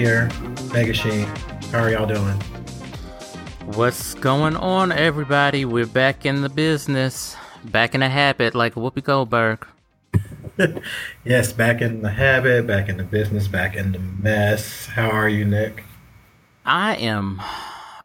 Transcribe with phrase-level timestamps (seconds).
[0.00, 0.30] here.
[0.72, 1.26] Mega Sheen,
[1.70, 2.34] how are y'all doing?
[3.76, 5.66] What's going on, everybody?
[5.66, 9.66] We're back in the business, back in the habit, like Whoopi Goldberg.
[11.24, 14.86] yes, back in the habit, back in the business, back in the mess.
[14.86, 15.84] How are you, Nick?
[16.64, 17.42] I am,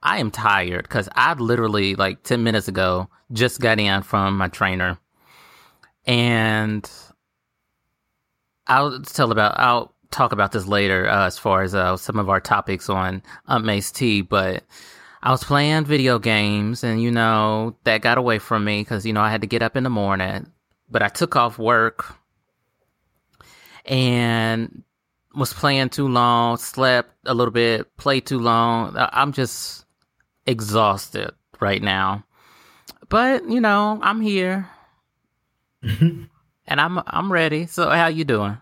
[0.04, 4.50] I am tired because I literally like ten minutes ago just got in from my
[4.50, 5.00] trainer,
[6.06, 6.90] and
[8.68, 12.30] I'll tell about I'll talk about this later uh, as far as uh, some of
[12.30, 14.64] our topics on Aunt May's tea, but.
[15.24, 19.14] I was playing video games and, you know, that got away from me because, you
[19.14, 20.52] know, I had to get up in the morning.
[20.88, 22.16] But I took off work
[23.86, 24.84] and
[25.36, 28.94] was playing too long, slept a little bit, played too long.
[28.96, 29.86] I'm just
[30.46, 32.24] exhausted right now.
[33.10, 34.70] But, you know, I'm here.
[35.82, 36.30] and
[36.68, 37.68] I'm I'm ready.
[37.68, 38.58] So how you doing?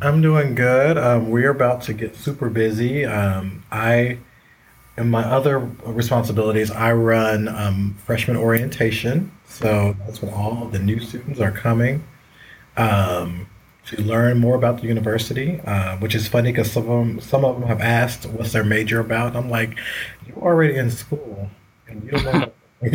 [0.00, 0.96] I'm doing good.
[0.96, 3.04] Um, we're about to get super busy.
[3.04, 4.18] Um, I
[4.96, 9.32] and my other responsibilities, I run um, freshman orientation.
[9.46, 12.04] So that's when all the new students are coming
[12.76, 13.48] um,
[13.86, 17.44] to learn more about the university, uh, which is funny because some of them, some
[17.44, 19.36] of them have asked what's their major about.
[19.36, 19.78] I'm like,
[20.26, 21.48] you're already in school
[21.88, 22.52] and you don't know.
[22.80, 22.90] I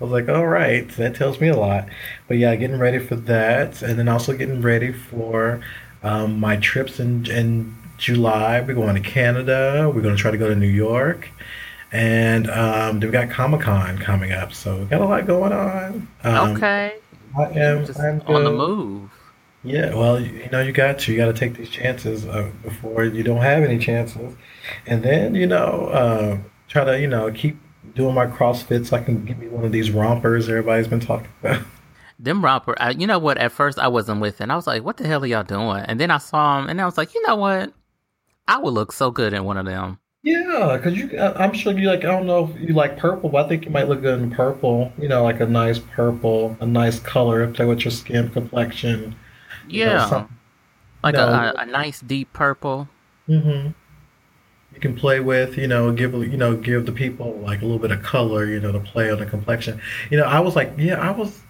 [0.00, 1.88] was like, all right, that tells me a lot.
[2.28, 5.60] But yeah, getting ready for that, and then also getting ready for
[6.02, 9.90] um, my trips in, in July, we're going to Canada.
[9.92, 11.28] We're going to try to go to New York.
[11.92, 14.52] And um, we've got Comic Con coming up.
[14.52, 16.08] So we've got a lot going on.
[16.22, 16.94] Um, okay.
[17.36, 19.10] I am Just I'm on the move.
[19.62, 21.12] Yeah, well, you, you, know, you got to.
[21.12, 24.34] You got to take these chances uh, before you don't have any chances.
[24.86, 26.38] And then, you know, uh,
[26.68, 27.58] try to, you know, keep
[27.94, 31.28] doing my CrossFit so I can get me one of these rompers everybody's been talking
[31.42, 31.62] about.
[32.18, 33.38] Them romper, I, you know what?
[33.38, 34.42] At first, I wasn't with it.
[34.42, 36.68] And I was like, "What the hell are y'all doing?" And then I saw them,
[36.68, 37.72] and I was like, "You know what?
[38.46, 39.98] I would look so good in one of them.
[40.22, 42.00] Yeah, because you, I'm sure you like.
[42.00, 44.30] I don't know if you like purple, but I think you might look good in
[44.30, 44.92] purple.
[44.98, 49.14] You know, like a nice purple, a nice color, play with your skin complexion.
[49.66, 50.28] Yeah, you know,
[51.02, 52.88] like know, a, a, nice deep purple.
[53.28, 53.70] Mm-hmm.
[54.80, 57.90] Can play with, you know, give you know, give the people like a little bit
[57.90, 59.80] of color, you know, to play on the complexion.
[60.10, 61.40] You know, I was like, yeah, I was,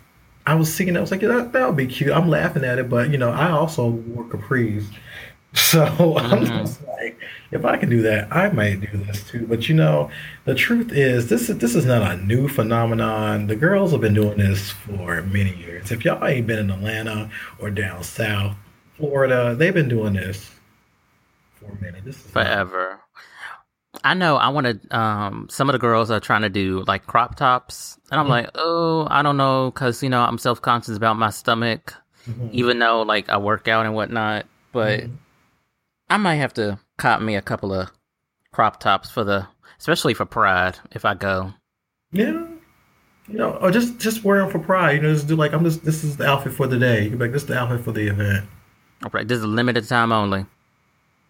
[0.47, 0.97] I was seeing.
[0.97, 2.13] I was like, yeah, that that would be cute.
[2.13, 4.87] I'm laughing at it, but you know, I also wore capris.
[5.53, 6.33] So mm-hmm.
[6.33, 7.19] I'm just like,
[7.51, 9.47] if I can do that, I might do this too.
[9.49, 10.09] But you know,
[10.45, 13.49] the truth is, this is this is not a new phenomenon.
[13.49, 15.91] The girls have been doing this for many years.
[15.91, 18.55] If y'all ain't been in Atlanta or down south,
[18.97, 20.51] Florida, they've been doing this
[21.55, 22.05] for a minute.
[22.05, 23.01] This is forever.
[24.03, 24.37] I know.
[24.37, 24.97] I want to.
[24.97, 28.33] Um, some of the girls are trying to do like crop tops, and I'm mm-hmm.
[28.33, 31.95] like, oh, I don't know, because you know I'm self conscious about my stomach,
[32.29, 32.49] mm-hmm.
[32.53, 34.47] even though like I work out and whatnot.
[34.73, 35.15] But mm-hmm
[36.11, 37.89] I might have to cop me a couple of
[38.53, 39.47] crop tops for the,
[39.79, 41.55] especially for Pride if I go.
[42.11, 42.47] Yeah,
[43.29, 44.97] you know, or just just wear them for Pride.
[44.97, 47.05] You know, just do like I'm just this is the outfit for the day.
[47.05, 48.49] You like this is the outfit for the event.
[49.07, 50.45] Okay, this is limited time only.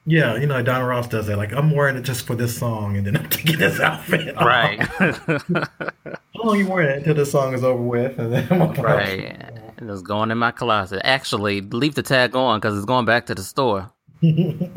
[0.06, 1.37] Yeah, you know, Diana Ross does that.
[1.37, 4.37] Like, I'm wearing it just for this song, and then I'm taking this outfit.
[4.37, 4.44] Off.
[4.44, 4.81] Right.
[4.99, 9.37] How long you wearing it until the song is over with, and then I'm right,
[9.76, 11.02] and it's going in my closet.
[11.05, 13.93] Actually, leave the tag on because it's going back to the store.
[14.23, 14.70] yeah,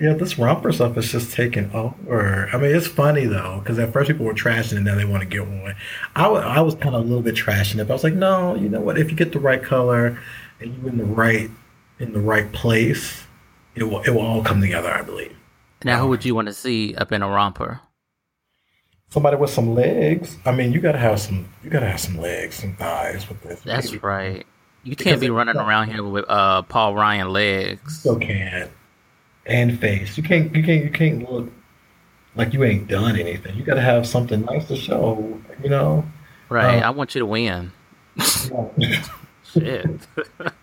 [0.00, 0.14] yeah.
[0.14, 2.48] This romper stuff is just taking over.
[2.52, 5.04] I mean, it's funny though because at first people were trashing it, and now they
[5.04, 5.74] want to get one.
[6.16, 8.14] I, w- I was kind of a little bit trashing it, but I was like,
[8.14, 8.98] no, you know what?
[8.98, 10.18] If you get the right color
[10.60, 11.50] and you in the right
[11.98, 13.24] in the right place,
[13.74, 14.92] it will it will all come together.
[14.92, 15.34] I believe.
[15.84, 17.80] Now, who would you want to see up in a romper?
[19.10, 20.36] Somebody with some legs.
[20.44, 21.48] I mean, you gotta have some.
[21.62, 23.60] You gotta have some legs, some thighs with this.
[23.62, 24.00] That's baby.
[24.00, 24.46] right.
[24.84, 28.00] You can't be running around here with uh, Paul Ryan legs.
[28.00, 28.70] Still can't.
[29.46, 30.16] And face.
[30.16, 30.54] You can't.
[30.54, 30.84] You can't.
[30.84, 31.50] You can't look
[32.34, 33.56] like you ain't done anything.
[33.56, 35.40] You got to have something nice to show.
[35.62, 36.04] You know.
[36.48, 36.76] Right.
[36.76, 37.72] Um, I want you to win.
[39.52, 39.86] Shit.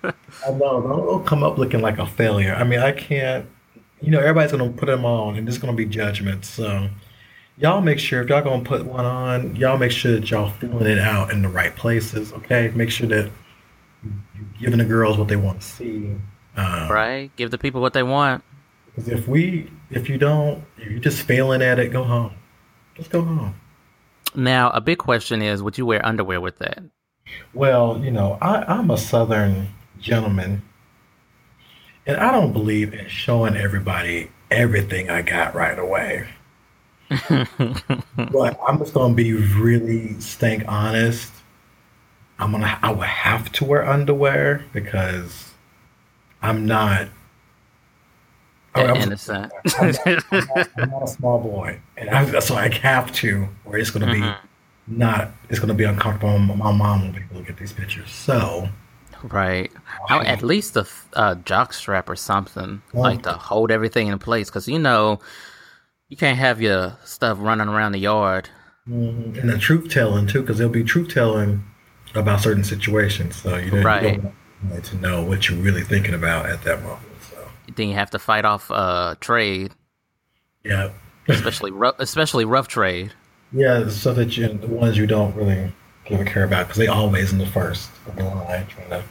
[0.06, 0.82] I know.
[0.82, 2.54] Don't, don't come up looking like a failure.
[2.54, 3.48] I mean, I can't.
[4.02, 6.46] You know, everybody's gonna put them on, and there's gonna be judgment.
[6.46, 6.90] So
[7.58, 10.86] y'all make sure if y'all gonna put one on, y'all make sure that y'all feeling
[10.86, 12.34] it out in the right places.
[12.34, 13.32] Okay, make sure that
[14.04, 14.14] you're
[14.60, 16.16] giving the girls what they want to see.
[16.58, 17.36] Um, right.
[17.36, 18.44] Give the people what they want.
[18.88, 22.34] Because if we, if you don't, if you're just failing at it, go home.
[22.96, 23.56] Just go home.
[24.36, 26.82] Now, a big question is, would you wear underwear with that?
[27.54, 29.70] Well, you know, I, I'm a Southern
[30.00, 30.62] gentleman,
[32.06, 36.28] and I don't believe in showing everybody everything I got right away.
[37.10, 41.32] but I'm just gonna be really stank honest
[42.38, 45.54] I'm gonna I would have to wear underwear because
[46.42, 47.08] I'm not.
[48.74, 49.54] I'm, innocent.
[49.80, 53.48] I'm, not, I'm, not, I'm, not, a small boy, and I, so I have to.
[53.64, 54.46] Or it's gonna mm-hmm.
[54.88, 55.32] Not.
[55.50, 56.38] It's gonna be uncomfortable.
[56.40, 58.12] My mom will be able to get these pictures.
[58.12, 58.70] So.
[59.24, 59.72] Right.
[60.10, 64.50] Oh, at least a uh, jock strap or something like to hold everything in place,
[64.50, 65.20] because you know
[66.10, 68.50] you can't have your stuff running around the yard.
[68.88, 69.40] Mm-hmm.
[69.40, 71.64] And the truth telling too, because there'll be truth telling
[72.14, 73.38] about certain situations.
[73.38, 74.18] So you, right.
[74.18, 74.34] you
[74.70, 77.02] don't to know what you're really thinking about at that moment.
[77.28, 77.38] So
[77.76, 79.72] then you have to fight off uh, trade.
[80.64, 80.92] Yeah.
[81.28, 83.14] especially rough, especially rough trade.
[83.56, 85.72] Yeah, so that you the ones you don't really
[86.04, 89.02] give a care about because they always in the first of the line trying to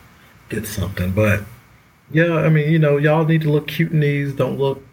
[0.51, 1.13] get something.
[1.13, 1.45] But
[2.11, 4.35] yeah, I mean, you know, y'all need to look cute in these.
[4.35, 4.85] Don't look,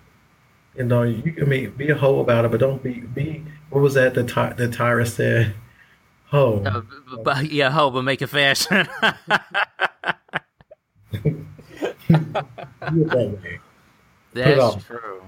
[0.78, 3.44] you know, you I mean, be a hoe about it, but don't be be.
[3.72, 4.14] What was that?
[4.14, 5.54] The ty- the Tyra said,
[6.28, 6.84] "Hoe." Uh,
[7.22, 8.88] but, yeah, hoe, but make it fashion.
[14.34, 15.22] That's true.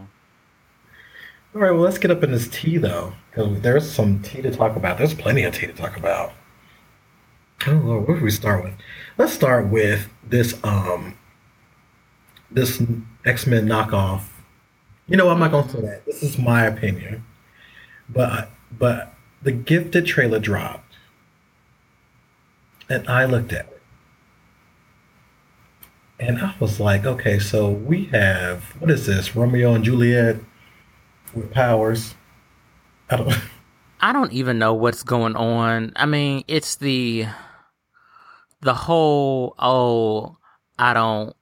[1.56, 4.50] All right, well, let's get up in this tea though, because there's some tea to
[4.50, 4.98] talk about.
[4.98, 6.34] There's plenty of tea to talk about.
[7.68, 8.74] Oh Lord, where do we start with?
[9.20, 11.16] Let's start with this um
[12.50, 12.82] this
[13.24, 14.24] X Men knockoff.
[15.08, 16.06] You know, I'm not gonna say that.
[16.06, 17.24] This is my opinion,
[18.10, 19.14] but but
[19.44, 20.96] the gifted trailer dropped,
[22.90, 23.82] and I looked at it,
[26.20, 29.36] and I was like, okay, so we have what is this?
[29.36, 30.38] Romeo and Juliet
[31.36, 32.16] with powers.
[33.10, 33.34] I don't.
[34.02, 35.94] I don't even know what's going on.
[35.96, 37.26] I mean, it's the
[38.62, 40.38] the whole oh
[40.78, 41.36] I don't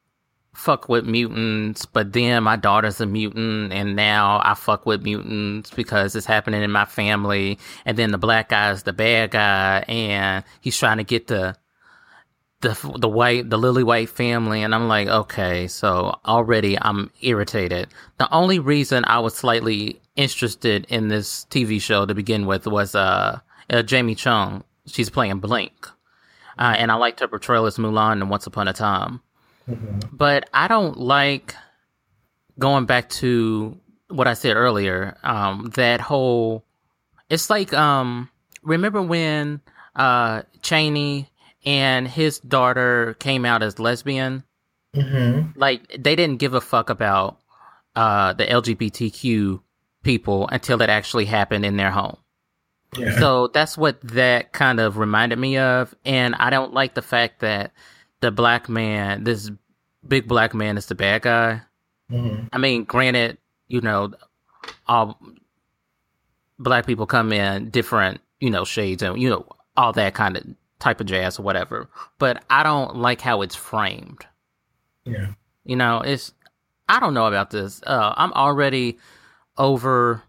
[0.54, 5.72] fuck with mutants, but then my daughter's a mutant, and now I fuck with mutants
[5.72, 7.58] because it's happening in my family.
[7.86, 11.56] And then the black guy is the bad guy, and he's trying to get the
[12.62, 17.90] the the white the lily white family, and I'm like, okay, so already I'm irritated.
[18.18, 22.96] The only reason I was slightly interested in this TV show to begin with was
[22.96, 24.64] uh, uh Jamie Chung.
[24.88, 25.88] She's playing Blink
[26.62, 29.20] uh, and I liked her portrayal as Mulan in Once Upon a Time.
[29.68, 30.16] Mm-hmm.
[30.16, 31.56] But I don't like
[32.60, 35.18] going back to what I said earlier.
[35.24, 36.64] Um, that whole,
[37.32, 38.30] it's like, um,
[38.62, 39.62] remember when
[39.96, 41.31] uh, Cheney
[41.66, 44.44] and his daughter came out as lesbian?
[44.96, 45.60] Mm-hmm.
[45.60, 47.40] Like they didn't give a fuck about
[47.96, 49.62] uh, the LGBTQ
[50.04, 52.18] people until it actually happened in their home.
[52.98, 53.18] Yeah.
[53.20, 55.96] So that's what that kind of reminded me of.
[56.04, 57.72] And I don't like the fact that
[58.20, 59.50] the black man, this
[60.06, 61.62] big black man, is the bad guy.
[62.12, 62.48] Mm-hmm.
[62.52, 63.38] I mean, granted,
[63.68, 64.14] you know,
[64.88, 65.18] all
[66.60, 69.46] black people come in different, you know, shades and, you know,
[69.78, 70.46] all that kind of
[70.82, 71.90] type of jazz or whatever.
[72.20, 74.26] But I don't like how it's framed.
[75.06, 75.28] Yeah.
[75.64, 76.34] You know, it's,
[76.90, 77.82] I don't know about this.
[77.88, 78.98] Uh, I'm already
[79.58, 80.24] over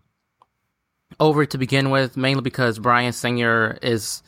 [1.20, 4.22] over to begin with, mainly because Bryan Singer is.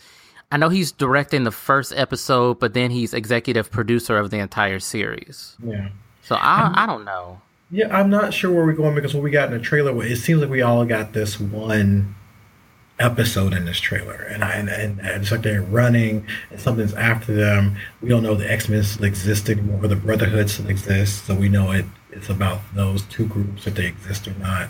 [0.52, 4.78] I know he's directing the first episode, but then he's executive producer of the entire
[4.78, 5.56] series.
[5.64, 5.88] Yeah.
[6.22, 7.40] So I, I don't know.
[7.70, 10.16] Yeah, I'm not sure where we're going because what we got in the trailer, it
[10.16, 12.14] seems like we all got this one
[12.98, 17.34] episode in this trailer, and I and, and, it's like they're running, and something's after
[17.34, 17.76] them.
[18.00, 21.34] We don't know the X Men still exist anymore, or the Brotherhood still exists, so
[21.34, 21.84] we know it.
[22.10, 24.68] It's about those two groups if they exist or not.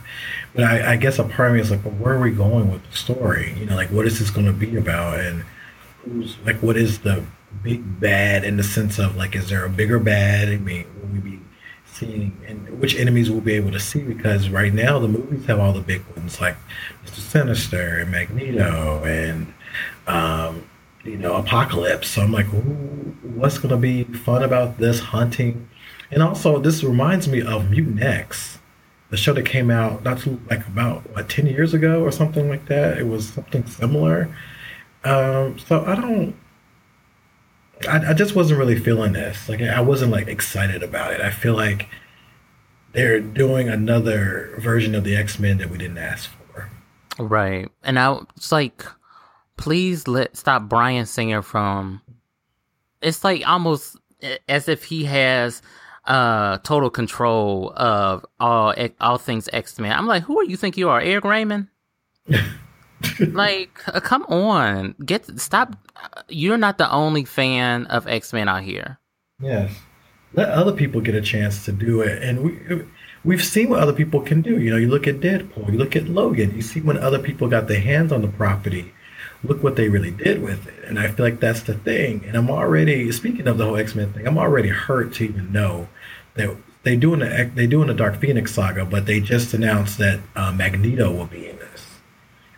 [0.54, 2.88] But I, I guess a part of me is like, where are we going with
[2.90, 3.54] the story?
[3.58, 5.44] You know, like what is this going to be about, and
[6.04, 7.24] who's like, what is the
[7.62, 10.48] big bad in the sense of like, is there a bigger bad?
[10.48, 11.40] I mean, will we be
[11.94, 15.60] seeing and which enemies we'll be able to see because right now the movies have
[15.60, 16.56] all the big ones like
[17.04, 17.20] Mr.
[17.20, 19.52] Sinister and Magneto and
[20.06, 20.68] um,
[21.04, 22.08] you know Apocalypse.
[22.08, 22.46] So I'm like,
[23.22, 25.68] what's to be fun about this hunting?
[26.10, 28.58] And also, this reminds me of Mutant X,
[29.10, 32.48] the show that came out not too like about what ten years ago or something
[32.48, 32.98] like that.
[32.98, 34.34] It was something similar.
[35.04, 36.34] Um, so I don't
[37.86, 39.48] I, I just wasn't really feeling this.
[39.48, 41.20] Like I wasn't like excited about it.
[41.20, 41.88] I feel like
[42.92, 46.70] they're doing another version of the X Men that we didn't ask for.
[47.18, 48.84] Right, and I was like,
[49.56, 52.00] please let stop Bryan Singer from.
[53.00, 53.96] It's like almost
[54.48, 55.60] as if he has
[56.06, 59.92] uh total control of all all things X Men.
[59.92, 61.68] I'm like, who are you think you are, Eric Raymond?
[63.20, 65.76] like, uh, come on, get stop.
[66.28, 68.98] You're not the only fan of X Men out here.
[69.40, 69.72] Yes,
[70.32, 72.84] let other people get a chance to do it, and we
[73.24, 74.60] we've seen what other people can do.
[74.60, 77.48] You know, you look at Deadpool, you look at Logan, you see when other people
[77.48, 78.92] got their hands on the property,
[79.42, 80.84] look what they really did with it.
[80.84, 82.24] And I feel like that's the thing.
[82.26, 84.26] And I'm already speaking of the whole X Men thing.
[84.26, 85.88] I'm already hurt to even know
[86.34, 90.20] that they doing the they doing the Dark Phoenix saga, but they just announced that
[90.36, 91.63] uh, Magneto will be in this.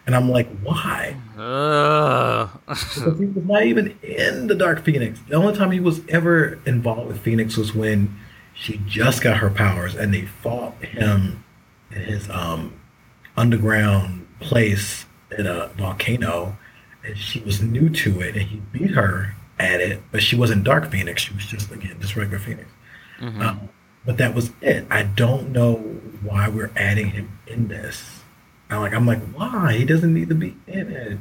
[0.06, 1.16] And I'm like, why?
[1.36, 2.48] Uh.
[2.68, 5.18] because he was not even in the Dark Phoenix.
[5.28, 8.16] The only time he was ever involved with Phoenix was when
[8.54, 11.44] she just got her powers and they fought him
[11.90, 12.72] in his um,
[13.36, 15.04] underground place
[15.36, 16.56] in a volcano
[17.04, 20.62] and she was new to it and he beat her at it but she wasn't
[20.62, 22.68] dark phoenix she was just again just regular phoenix
[23.18, 23.40] mm-hmm.
[23.40, 23.68] um,
[24.04, 25.76] but that was it i don't know
[26.22, 28.22] why we're adding him in this
[28.70, 31.18] i'm like i'm like why he doesn't need to be in it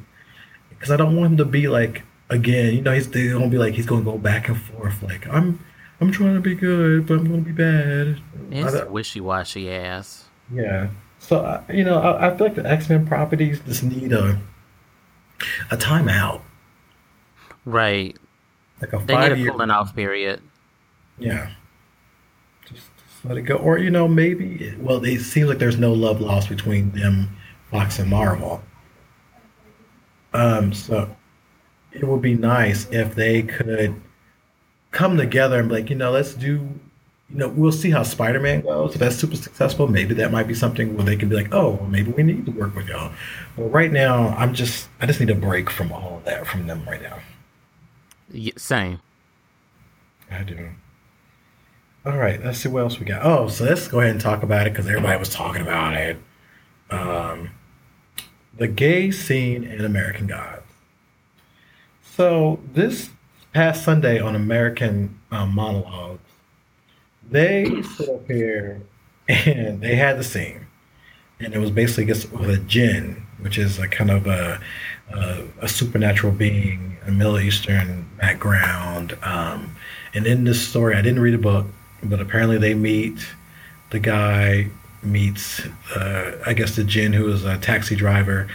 [0.70, 3.74] because i don't want him to be like again you know he's gonna be like
[3.74, 5.60] he's gonna go back and forth like i'm
[6.02, 8.22] I'm trying to be good, but I'm going to be bad.
[8.52, 10.26] It's a wishy washy ass.
[10.54, 10.90] Yeah.
[11.20, 14.40] So you know, I, I feel like the X Men properties just need a
[15.72, 16.42] a timeout.
[17.64, 18.18] Right.
[18.82, 20.42] Like a they need a cooling off period.
[21.18, 21.52] Yeah.
[23.28, 24.74] Let it go, or you know, maybe.
[24.80, 27.36] Well, it seems like there's no love lost between them,
[27.72, 28.62] Fox and Marvel.
[30.34, 30.74] Um.
[30.74, 31.10] So
[31.92, 34.00] it would be nice if they could
[34.92, 36.68] come together and be like, you know, let's do,
[37.30, 38.94] you know, we'll see how Spider Man goes.
[38.94, 41.72] If that's super successful, maybe that might be something where they can be like, oh,
[41.72, 43.12] well, maybe we need to work with y'all.
[43.58, 46.68] But right now, I'm just, I just need a break from all of that from
[46.68, 47.20] them right now.
[48.32, 49.02] Yeah, same.
[50.32, 50.70] I do.
[52.06, 53.26] All right, let's see what else we got.
[53.26, 56.18] Oh, so let's go ahead and talk about it because everybody was talking about it.
[56.92, 57.50] Um,
[58.56, 60.62] the gay scene in American Gods.
[62.04, 63.10] So this
[63.54, 66.20] past Sunday on American um, Monologues,
[67.28, 68.84] they stood up here
[69.28, 70.68] and they had the scene,
[71.40, 74.62] and it was basically just with a jinn, which is a kind of a
[75.12, 79.18] a, a supernatural being, a Middle Eastern background.
[79.24, 79.76] Um,
[80.14, 81.66] and in this story, I didn't read a book,
[82.10, 83.18] but apparently they meet
[83.92, 84.68] the guy
[85.04, 85.64] meets,
[85.96, 88.48] uh, I guess, the jinn who is a taxi driver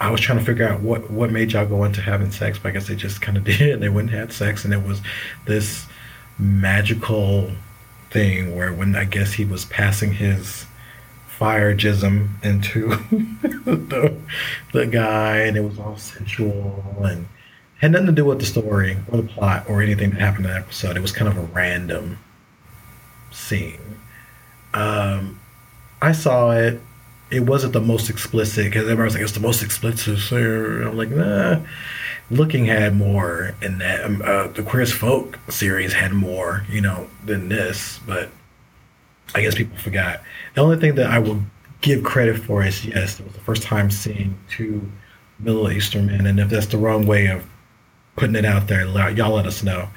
[0.00, 2.70] I was trying to figure out what what made y'all go into having sex, but
[2.70, 3.80] I guess they just kind of did.
[3.80, 5.00] They went and had sex, and it was
[5.46, 5.86] this
[6.38, 7.50] magical
[8.10, 10.64] thing where when I guess he was passing his
[11.28, 12.88] fire jism into
[13.64, 14.16] the,
[14.72, 17.28] the guy, and it was all sensual and
[17.78, 20.52] had nothing to do with the story or the plot or anything that happened in
[20.52, 20.96] the episode.
[20.96, 22.18] It was kind of a random
[23.30, 23.98] scene.
[24.74, 25.40] Um,
[26.02, 26.80] I saw it
[27.30, 30.18] it wasn't the most explicit because everybody's like it's the most explicit.
[30.18, 31.60] So I'm like, nah.
[32.32, 34.04] Looking had more in that.
[34.04, 37.98] Um, uh, the Queer as Folk series had more, you know, than this.
[38.06, 38.30] But
[39.34, 40.20] I guess people forgot.
[40.54, 41.42] The only thing that I will
[41.80, 44.80] give credit for is yes, it was the first time seeing two
[45.40, 47.44] Middle Eastern men, and if that's the wrong way of
[48.14, 49.88] putting it out there, y'all let us know.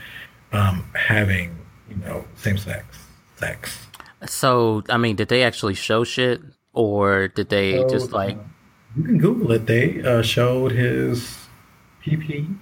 [0.54, 1.56] Um, having
[1.90, 3.03] you know same sex
[3.46, 3.88] sex.
[4.26, 6.42] So I mean, did they actually show shit?
[6.74, 8.38] or did they so, just like?
[8.96, 9.66] You can Google it.
[9.66, 11.38] They uh, showed his
[12.04, 12.56] PP,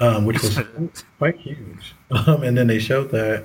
[0.00, 0.60] um, which was
[1.18, 3.44] quite huge, um, and then they showed that,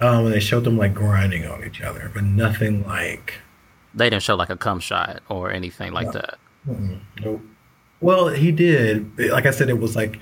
[0.00, 3.34] um, and they showed them like grinding on each other, but nothing like.
[3.94, 6.12] They didn't show like a cum shot or anything like no.
[6.12, 6.38] that.
[6.68, 7.42] mm Nope.
[8.00, 9.18] Well, he did.
[9.18, 10.20] Like I said, it was like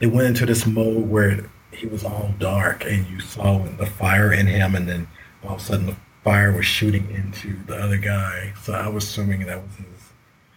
[0.00, 4.32] they went into this mode where he was all dark, and you saw the fire
[4.32, 5.08] in him, and then
[5.44, 8.52] all of a sudden the fire was shooting into the other guy.
[8.62, 9.86] So I was assuming that was his.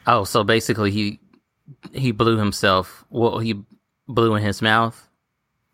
[0.07, 1.19] Oh, so basically he
[1.93, 3.05] he blew himself.
[3.09, 3.63] Well, he
[4.07, 5.07] blew in his mouth.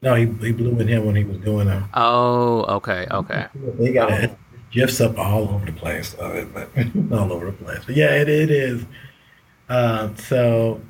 [0.02, 1.84] No, he he blew in him when he was doing it.
[1.94, 3.48] Oh, okay, okay.
[3.78, 4.36] They got oh.
[4.72, 6.70] gifs up all over the place of it, but
[7.12, 7.80] all over the place.
[7.86, 8.86] But yeah, it it is.
[9.70, 10.82] Uh, so,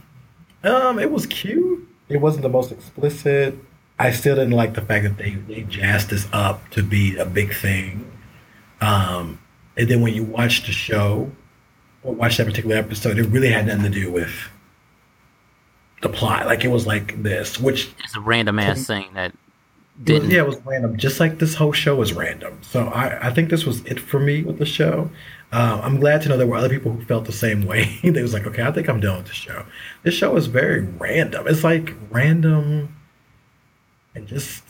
[0.63, 1.87] um, it was cute.
[2.09, 3.55] It wasn't the most explicit.
[3.99, 7.25] I still didn't like the fact that they they jazzed this up to be a
[7.25, 8.11] big thing.
[8.81, 9.39] Um,
[9.77, 11.31] and then when you watch the show
[12.03, 14.33] or watch that particular episode, it really had nothing to do with
[16.01, 16.47] the plot.
[16.47, 19.33] Like it was like this, which it's a random ass thing that
[20.03, 20.31] didn't.
[20.31, 22.57] yeah, it was random, just like this whole show was random.
[22.61, 25.09] So I, I think this was it for me with the show.
[25.51, 27.99] Um, I'm glad to know there were other people who felt the same way.
[28.03, 29.65] they was like, okay, I think I'm done with the show.
[30.03, 31.47] This show is very random.
[31.47, 32.95] It's like random
[34.15, 34.63] and just,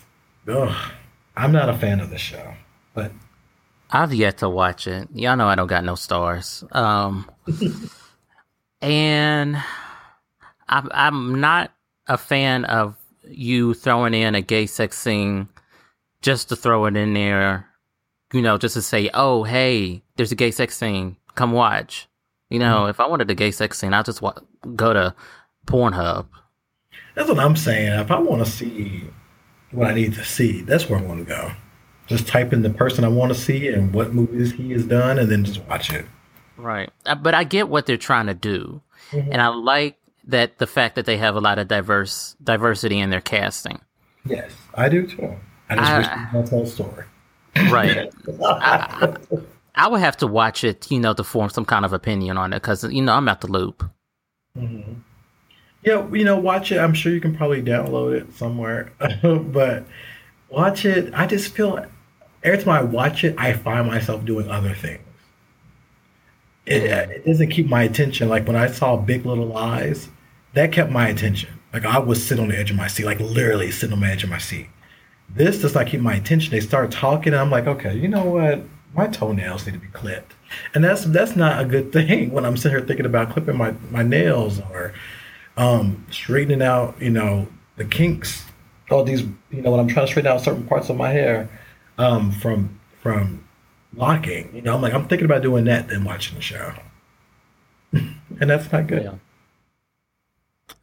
[0.48, 0.92] ugh.
[1.36, 2.54] I'm not a fan of the show,
[2.94, 3.12] but
[3.90, 5.08] I've yet to watch it.
[5.14, 6.64] Y'all know I don't got no stars.
[6.72, 7.30] Um,
[8.82, 9.62] and
[10.68, 11.72] I'm, I'm not
[12.08, 15.48] a fan of you throwing in a gay sex scene
[16.22, 17.68] just to throw it in there,
[18.34, 21.18] you know, just to say, oh, hey, there's a gay sex scene.
[21.36, 22.08] Come watch.
[22.50, 22.90] You know, mm-hmm.
[22.90, 24.40] if I wanted a gay sex scene, I'll just wa-
[24.76, 25.16] go to
[25.66, 26.28] Pornhub.
[27.16, 28.00] That's what I'm saying.
[28.00, 29.10] If I want to see
[29.72, 31.52] what I need to see, that's where I want to go.
[32.08, 35.18] Just type in the person I want to see and what movies he has done,
[35.20, 36.06] and then just watch it.
[36.58, 36.90] Right.
[37.06, 38.82] Uh, But I get what they're trying to do.
[39.14, 43.10] And I like that the fact that they have a lot of diverse diversity in
[43.10, 43.80] their casting.
[44.26, 45.36] Yes, I do too.
[45.70, 47.06] I just I- wish tell a story.
[47.70, 48.10] Right.
[48.44, 49.16] I,
[49.76, 52.54] I would have to watch it, you know, to form some kind of opinion on
[52.54, 53.84] it because, you know, I'm at the loop.
[55.84, 56.78] Yeah, you know, watch it.
[56.78, 58.92] I'm sure you can probably download it somewhere,
[59.24, 59.86] but
[60.50, 61.12] watch it.
[61.14, 61.86] I just feel
[62.44, 65.02] every time I watch it, I find myself doing other things.
[66.68, 68.30] It, uh, it doesn't keep my attention.
[68.30, 70.10] Like when I saw Big Little Lies,
[70.54, 71.60] that kept my attention.
[71.74, 74.08] Like I was sitting on the edge of my seat, like literally sitting on the
[74.08, 74.68] edge of my seat.
[75.30, 76.52] This does not keep my attention.
[76.52, 78.64] They start talking, and I'm like, okay, you know what?
[78.94, 80.34] My toenails need to be clipped,
[80.76, 83.74] and that's that's not a good thing when I'm sitting here thinking about clipping my
[83.90, 84.94] my nails or
[85.58, 88.46] um, straightening out, you know, the kinks,
[88.90, 91.50] all these, you know, when I'm trying to straighten out certain parts of my hair
[91.98, 93.48] um, from from
[93.96, 94.54] locking.
[94.54, 96.74] You know, I'm like, I'm thinking about doing that than watching the show,
[97.92, 99.04] and that's not good.
[99.04, 99.16] Yeah.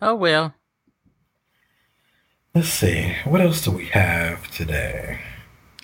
[0.01, 0.55] Oh, well.
[2.55, 5.21] Let's see, what else do we have today?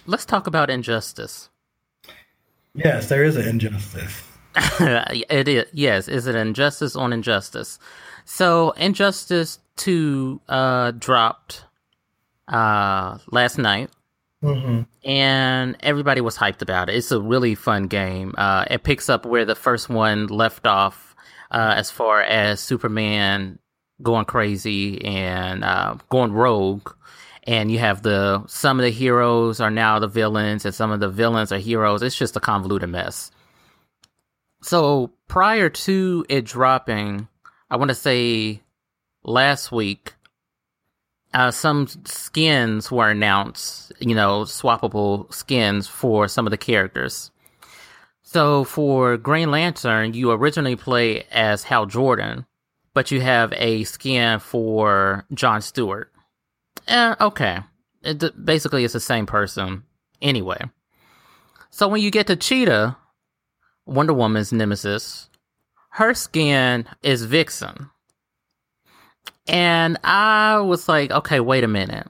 [0.06, 1.48] Let's talk about injustice.
[2.74, 4.24] Yes, there is an injustice.
[4.80, 7.78] it is yes is it injustice on injustice
[8.24, 11.64] so injustice 2 uh dropped
[12.48, 13.90] uh last night.
[14.42, 16.96] Hmm and everybody was hyped about it.
[16.96, 18.34] It's a really fun game.
[18.36, 21.14] Uh it picks up where the first one left off
[21.50, 23.58] uh as far as superman
[24.02, 26.90] going crazy and uh going rogue.
[27.46, 31.00] And you have the some of the heroes are now the villains and some of
[31.00, 32.02] the villains are heroes.
[32.02, 33.30] It's just a convoluted mess.
[34.62, 37.28] So prior to it dropping,
[37.74, 38.60] I want to say
[39.24, 40.14] last week,
[41.32, 47.32] uh, some skins were announced, you know, swappable skins for some of the characters.
[48.22, 52.46] So for Green Lantern, you originally play as Hal Jordan,
[52.92, 56.12] but you have a skin for John Stewart.
[56.86, 57.58] Eh, okay.
[58.02, 59.82] It, basically, it's the same person
[60.22, 60.60] anyway.
[61.70, 62.96] So when you get to Cheetah,
[63.84, 65.28] Wonder Woman's nemesis,
[65.94, 67.88] her skin is Vixen.
[69.46, 72.08] And I was like, okay, wait a minute.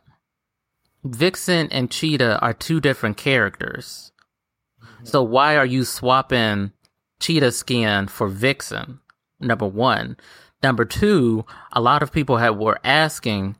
[1.04, 4.10] Vixen and Cheetah are two different characters.
[5.02, 6.72] So why are you swapping
[7.20, 9.00] Cheetah skin for Vixen?
[9.38, 10.16] Number one.
[10.62, 13.56] Number two, a lot of people were asking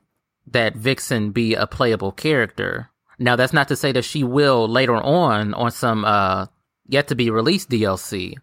[0.47, 2.89] that Vixen be a playable character.
[3.19, 6.47] Now that's not to say that she will later on on some uh
[6.87, 8.33] yet to be released DLC.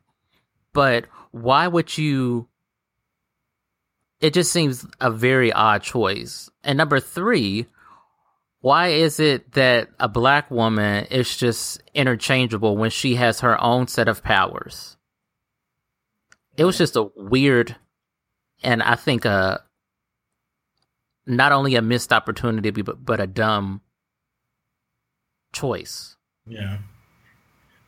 [0.72, 2.48] But why would you
[4.20, 6.48] it just seems a very odd choice.
[6.62, 7.66] And number 3,
[8.60, 13.88] why is it that a black woman is just interchangeable when she has her own
[13.88, 14.96] set of powers?
[16.56, 17.74] It was just a weird
[18.62, 19.64] and I think a
[21.26, 23.80] not only a missed opportunity but but a dumb
[25.52, 26.16] choice.
[26.46, 26.78] Yeah.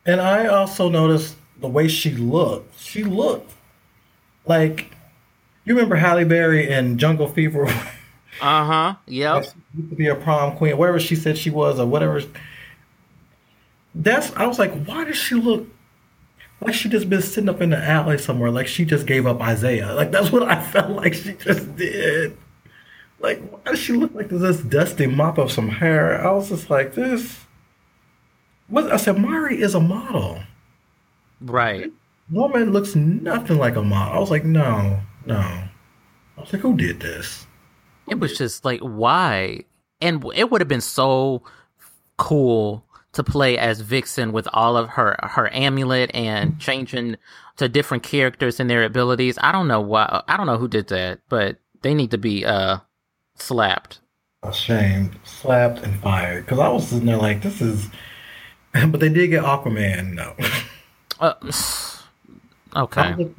[0.05, 2.79] And I also noticed the way she looked.
[2.79, 3.53] She looked
[4.45, 4.91] like
[5.65, 7.67] you remember Halle Berry in Jungle Fever.
[8.41, 8.95] Uh huh.
[9.07, 9.43] Yep.
[9.45, 12.21] She used to be a prom queen, whatever she said she was, or whatever.
[13.93, 15.67] That's I was like, why does she look
[16.59, 19.39] like she just been sitting up in the alley somewhere, like she just gave up
[19.39, 19.93] Isaiah?
[19.93, 22.37] Like that's what I felt like she just did.
[23.19, 26.21] Like why does she look like this dusty mop of some hair?
[26.25, 27.39] I was just like, this.
[28.67, 30.41] What I said, Mari is a model.
[31.41, 31.91] Right.
[32.31, 34.15] Woman looks nothing like a model.
[34.15, 35.37] I was like, no, no.
[35.37, 37.45] I was like, who did this?
[38.07, 39.63] It was just like why,
[40.01, 41.43] and it would have been so
[42.17, 47.15] cool to play as Vixen with all of her her amulet and changing
[47.57, 49.37] to different characters and their abilities.
[49.41, 50.23] I don't know why.
[50.27, 52.79] I don't know who did that, but they need to be uh
[53.35, 54.01] slapped.
[54.43, 56.45] Ashamed, slapped, and fired.
[56.45, 57.89] Because I was sitting there like, this is.
[58.73, 60.15] But they did get Aquaman.
[60.15, 60.35] No.
[61.19, 61.33] Uh,
[62.75, 63.29] okay.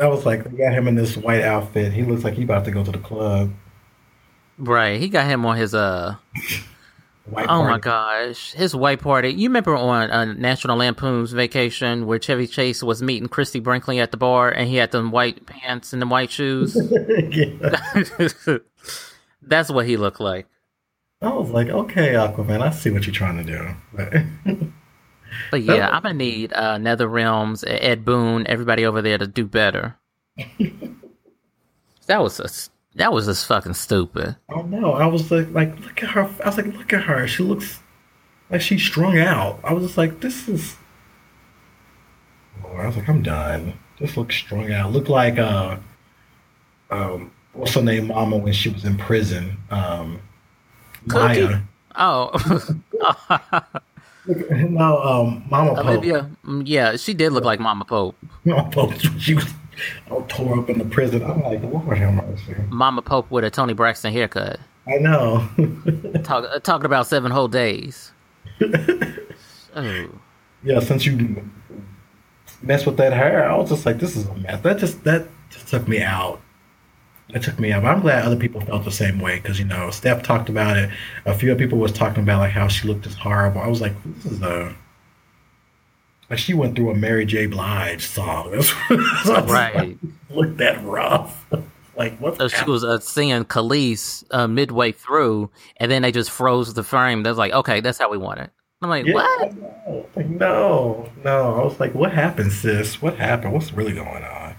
[0.00, 1.92] I was like, they got him in this white outfit.
[1.92, 3.52] He looks like he about to go to the club.
[4.58, 5.00] Right.
[5.00, 6.16] He got him on his uh
[7.30, 9.28] White Oh my gosh, his white party!
[9.28, 14.10] You remember on uh, National Lampoon's Vacation where Chevy Chase was meeting Christie Brinkley at
[14.10, 16.74] the bar, and he had them white pants and the white shoes.
[19.42, 20.46] That's what he looked like.
[21.22, 23.76] I was like, okay, Aquaman, I see what you're trying to
[24.44, 24.66] do.
[25.50, 29.26] But But yeah, I'm gonna need uh, Nether Realms, Ed Boon, everybody over there to
[29.26, 29.96] do better.
[32.06, 32.48] that was a
[32.96, 34.36] That was just fucking stupid.
[34.48, 34.92] Oh no!
[34.92, 36.22] I was like, like, look at her.
[36.44, 37.26] I was like, look at her.
[37.26, 37.80] She looks
[38.50, 39.60] like she's strung out.
[39.64, 40.76] I was just like, this is.
[42.64, 43.74] Oh, I was like, I'm done.
[43.98, 44.92] This looks strung out.
[44.92, 45.76] Look like uh,
[46.90, 49.56] um, what's her name, Mama, when she was in prison.
[49.70, 50.20] Um,
[51.08, 51.44] Cookie?
[51.44, 51.60] Maya.
[51.96, 52.30] Oh,
[54.70, 55.86] No, um, Mama Pope.
[55.86, 56.30] Olivia.
[56.44, 58.16] Mm, Yeah, she did look like Mama Pope.
[58.44, 58.92] Mama Pope.
[59.18, 59.46] She was
[60.10, 61.22] all tore up in the prison.
[61.24, 62.54] I'm like, Lord have mercy.
[62.68, 64.60] Mama Pope with a Toni Braxton haircut.
[64.86, 65.48] I know.
[66.24, 68.12] Talk, uh, talking about seven whole days.
[69.74, 70.08] Oh,
[70.62, 71.42] yeah, since you
[72.62, 74.60] messed with that hair, I was just like, this is a mess.
[74.62, 76.40] That just that just took me out.
[77.32, 77.82] That took me out.
[77.82, 80.76] But I'm glad other people felt the same way because you know Steph talked about
[80.76, 80.90] it.
[81.26, 83.60] A few other people was talking about like how she looked as horrible.
[83.60, 84.74] I was like, this is a
[86.28, 87.46] like she went through a Mary J.
[87.46, 88.50] Blige song.
[88.88, 89.98] That's what Right.
[90.30, 91.44] looked that rough.
[91.96, 92.36] like what?
[92.38, 96.82] so she was uh, singing Khalees uh, midway through, and then they just froze the
[96.84, 97.22] frame.
[97.22, 98.50] That's like, okay, that's how we want it.
[98.82, 99.54] I'm like, Yeah, what?
[99.56, 101.60] No, like, no, no.
[101.60, 103.02] I was like, what happened, sis?
[103.02, 103.52] What happened?
[103.52, 104.49] What's really going on?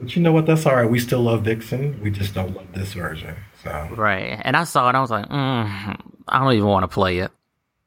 [0.00, 0.46] But you know what?
[0.46, 0.88] That's all right.
[0.88, 2.00] We still love Vixen.
[2.02, 3.36] We just don't love this version.
[3.62, 4.40] So Right.
[4.42, 4.94] And I saw it.
[4.94, 7.30] I was like, mm, I don't even want to play it.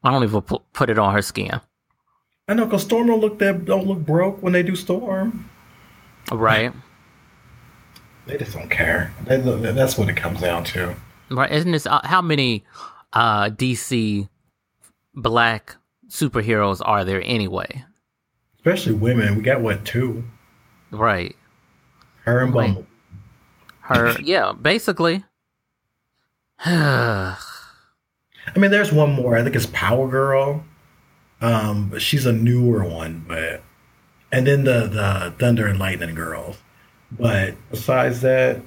[0.03, 1.59] I don't even put it on her skin.
[2.47, 5.49] I know because Storm don't look that don't look broke when they do Storm.
[6.31, 6.73] Right.
[8.25, 9.13] They just don't care.
[9.25, 10.95] They, that's what it comes down to.
[11.29, 11.51] Right.
[11.51, 12.63] Isn't this uh, how many
[13.13, 14.27] uh, DC
[15.15, 15.75] black
[16.09, 17.85] superheroes are there anyway?
[18.57, 19.35] Especially women.
[19.37, 20.23] We got what two?
[20.91, 21.35] Right.
[22.25, 22.53] Her and.
[22.53, 22.85] Bumble.
[23.81, 24.19] Her.
[24.21, 24.53] yeah.
[24.53, 25.23] Basically.
[26.65, 27.37] I
[28.55, 29.37] mean, there's one more.
[29.37, 30.63] I think it's Power Girl.
[31.41, 33.61] Um, but she's a newer one, but
[34.31, 36.57] and then the the Thunder and Lightning girls.
[37.11, 38.61] But besides that,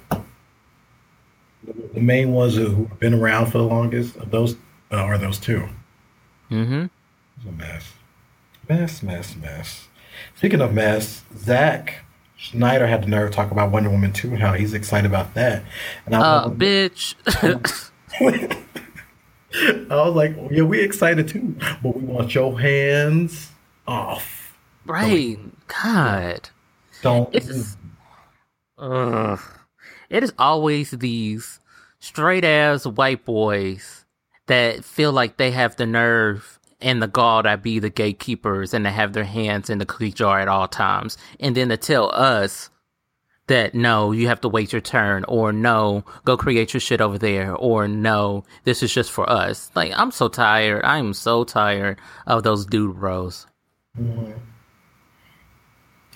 [1.64, 4.56] the main ones who have been around for the longest of those
[4.92, 5.68] uh, are those two.
[6.50, 6.86] mm-hmm.
[7.38, 7.92] It's a mess,
[8.68, 9.88] mess, mess, mess.
[10.36, 12.04] Speaking of mess, Zack
[12.38, 15.34] Snyder had the nerve to talk about Wonder Woman 2 and how he's excited about
[15.34, 15.62] that.
[16.04, 17.14] And I Uh, was, bitch.
[19.90, 23.50] I was like, yeah, we excited too, but we want your hands
[23.86, 24.56] off.
[24.84, 25.38] right.
[25.82, 26.50] God.
[27.02, 27.34] Don't.
[27.34, 27.76] It's
[28.78, 29.40] Ugh.
[30.10, 31.60] It is always these
[31.98, 34.04] straight ass white boys
[34.46, 36.55] that feel like they have the nerve
[36.86, 40.12] and the gall to be the gatekeepers and to have their hands in the cookie
[40.12, 41.18] jar at all times.
[41.40, 42.70] And then to tell us
[43.48, 47.18] that no, you have to wait your turn, or no, go create your shit over
[47.18, 49.68] there, or no, this is just for us.
[49.74, 50.84] Like, I'm so tired.
[50.84, 53.48] I'm so tired of those dude bros.
[53.98, 54.32] Mm-hmm.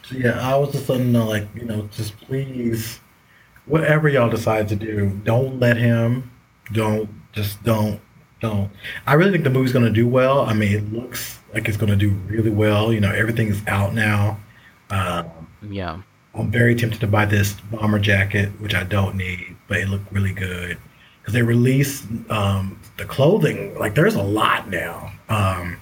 [0.04, 3.00] So yeah, I was just letting know, like, you know, just please,
[3.66, 6.30] whatever y'all decide to do, don't let him.
[6.72, 8.00] Don't just don't
[8.40, 8.70] don't.
[9.06, 10.40] I really think the movie's gonna do well.
[10.42, 12.92] I mean, it looks like it's gonna do really well.
[12.92, 14.38] You know, everything is out now.
[14.90, 15.26] Um,
[15.68, 16.02] Yeah.
[16.34, 20.12] I'm very tempted to buy this bomber jacket, which I don't need, but it looked
[20.12, 20.78] really good
[21.20, 23.76] because they released um, the clothing.
[23.76, 25.12] Like, there's a lot now.
[25.28, 25.76] Um,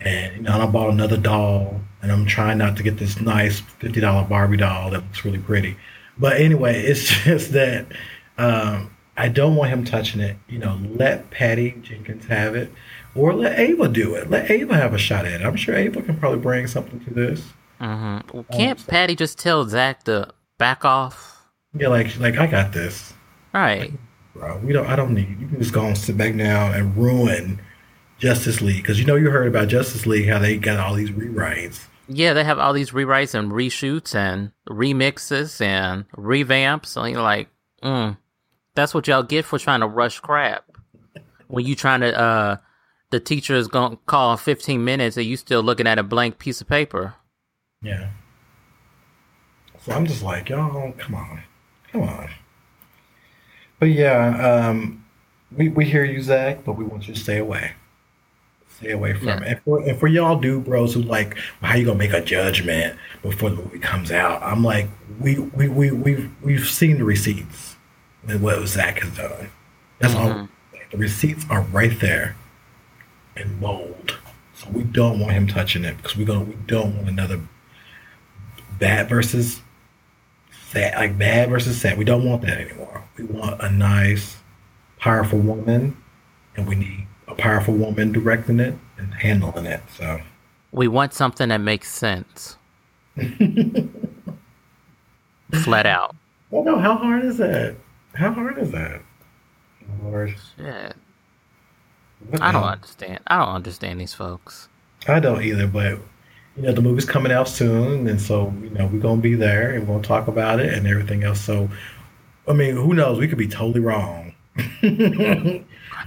[0.00, 3.60] and you know, I bought another doll, and I'm trying not to get this nice
[3.60, 5.76] fifty dollar Barbie doll that looks really pretty.
[6.18, 7.86] But anyway, it's just that
[8.38, 10.36] um, I don't want him touching it.
[10.48, 12.72] You know, let Patty Jenkins have it,
[13.14, 14.30] or let Ava do it.
[14.30, 15.44] Let Ava have a shot at it.
[15.44, 17.42] I'm sure Ava can probably bring something to this.
[17.78, 18.18] hmm
[18.50, 21.44] Can't Patty just tell Zack to back off?
[21.74, 23.12] Yeah, like like I got this.
[23.52, 23.92] Right.
[24.34, 24.58] bro.
[24.58, 24.86] We don't.
[24.86, 25.28] I don't need.
[25.38, 27.60] You can just go and sit back down and ruin
[28.18, 31.10] Justice League because you know you heard about Justice League how they got all these
[31.10, 31.86] rewrites.
[32.08, 36.96] Yeah, they have all these rewrites and reshoots and remixes and revamps.
[36.96, 37.48] And you're like,
[37.84, 38.16] mm,
[38.74, 40.64] that's what y'all get for trying to rush crap.
[41.48, 42.56] When you trying to, uh,
[43.10, 46.38] the teacher is going to call 15 minutes and you still looking at a blank
[46.38, 47.14] piece of paper.
[47.82, 48.10] Yeah.
[49.80, 51.42] So I'm just like, y'all, come on,
[51.90, 52.30] come on.
[53.78, 55.04] But yeah, um,
[55.56, 57.72] we we hear you, Zack, but we want you to stay away.
[58.76, 59.40] Stay away from Yeah.
[59.40, 59.46] it.
[59.48, 62.20] And for, and for y'all dude bros who like, well, how you gonna make a
[62.20, 64.42] judgment before the movie comes out?
[64.42, 64.86] I'm like,
[65.18, 67.69] we we we we've we've seen the receipts
[68.26, 69.50] and what Zack has done.
[69.98, 70.28] That's all.
[70.28, 70.44] Mm-hmm.
[70.90, 72.36] The receipts are right there
[73.36, 74.18] in bold.
[74.54, 77.40] So we don't want him touching it because we gonna we don't want another
[78.78, 79.60] bad versus
[80.68, 81.96] sad like bad versus sad.
[81.96, 83.04] We don't want that anymore.
[83.16, 84.36] We want a nice,
[84.98, 85.96] powerful woman,
[86.56, 89.80] and we need a powerful woman directing it and handling it.
[89.96, 90.20] So
[90.72, 92.56] We want something that makes sense.
[95.64, 96.14] Flat out.
[96.50, 97.76] I don't know how hard is that.
[98.20, 99.00] How hard is that?
[100.02, 100.36] Lord.
[100.58, 100.94] Shit.
[102.38, 103.20] I don't understand.
[103.26, 104.68] I don't understand these folks.
[105.08, 105.98] I don't either, but
[106.54, 109.70] you know the movie's coming out soon, and so you know we're gonna be there
[109.70, 111.40] and we'll talk about it and everything else.
[111.40, 111.70] So,
[112.46, 113.18] I mean, who knows?
[113.18, 114.34] We could be totally wrong.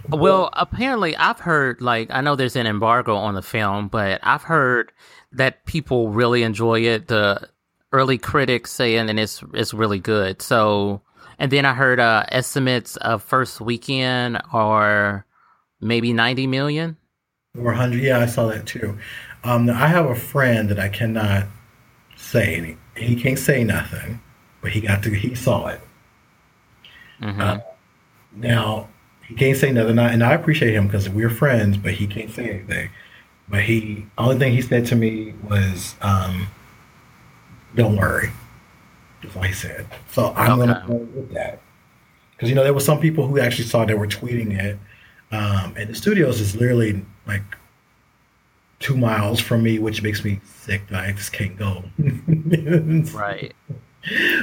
[0.10, 4.44] well, apparently, I've heard like I know there's an embargo on the film, but I've
[4.44, 4.92] heard
[5.32, 7.08] that people really enjoy it.
[7.08, 7.50] The
[7.92, 10.44] early critics saying, and it's it's really good.
[10.44, 11.02] So,
[11.40, 15.26] and then I heard uh, estimates of first weekend are
[15.82, 16.98] maybe ninety million
[17.58, 18.02] or hundred.
[18.02, 18.98] Yeah, I saw that too.
[19.44, 21.46] Um, I have a friend that I cannot
[22.16, 22.78] say any.
[22.96, 24.22] He can't say nothing,
[24.62, 25.12] but he got to.
[25.12, 25.82] He saw it.
[27.22, 27.42] Mm-hmm.
[27.42, 27.58] Uh,
[28.36, 28.90] now
[29.28, 31.78] he can't say nothing, and I appreciate him because we're friends.
[31.78, 32.90] But he can't say anything.
[33.50, 36.48] But he only thing he said to me was, um,
[37.76, 38.32] "Don't worry."
[39.24, 39.88] That's all he said.
[40.12, 40.74] So I'm okay.
[40.74, 41.62] gonna go with that
[42.32, 44.78] because you know there were some people who actually saw that were tweeting it,
[45.32, 47.44] um, and the studios is literally like
[48.80, 50.84] two miles from me, which makes me sick.
[50.92, 51.84] I just can't go.
[53.18, 53.54] right.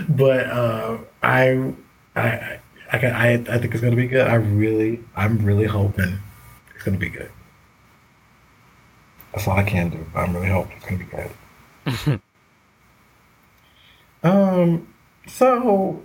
[0.08, 1.74] But uh, I,
[2.16, 2.58] I,
[2.90, 4.26] I, I, I think it's gonna be good.
[4.26, 6.18] I really, I'm really hoping
[6.74, 7.30] it's gonna be good.
[9.32, 10.06] That's all I can do.
[10.14, 12.20] I'm really hoping it's gonna be good.
[14.22, 14.87] um.
[15.26, 16.04] So,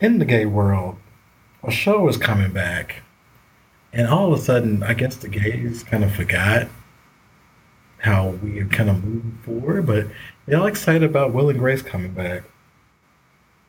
[0.00, 0.96] in the gay world,
[1.62, 3.02] a show is coming back,
[3.92, 6.68] and all of a sudden, I guess the gays kind of forgot
[7.98, 10.06] how we are kind of moving forward, but
[10.46, 12.44] y'all excited about Will and Grace coming back.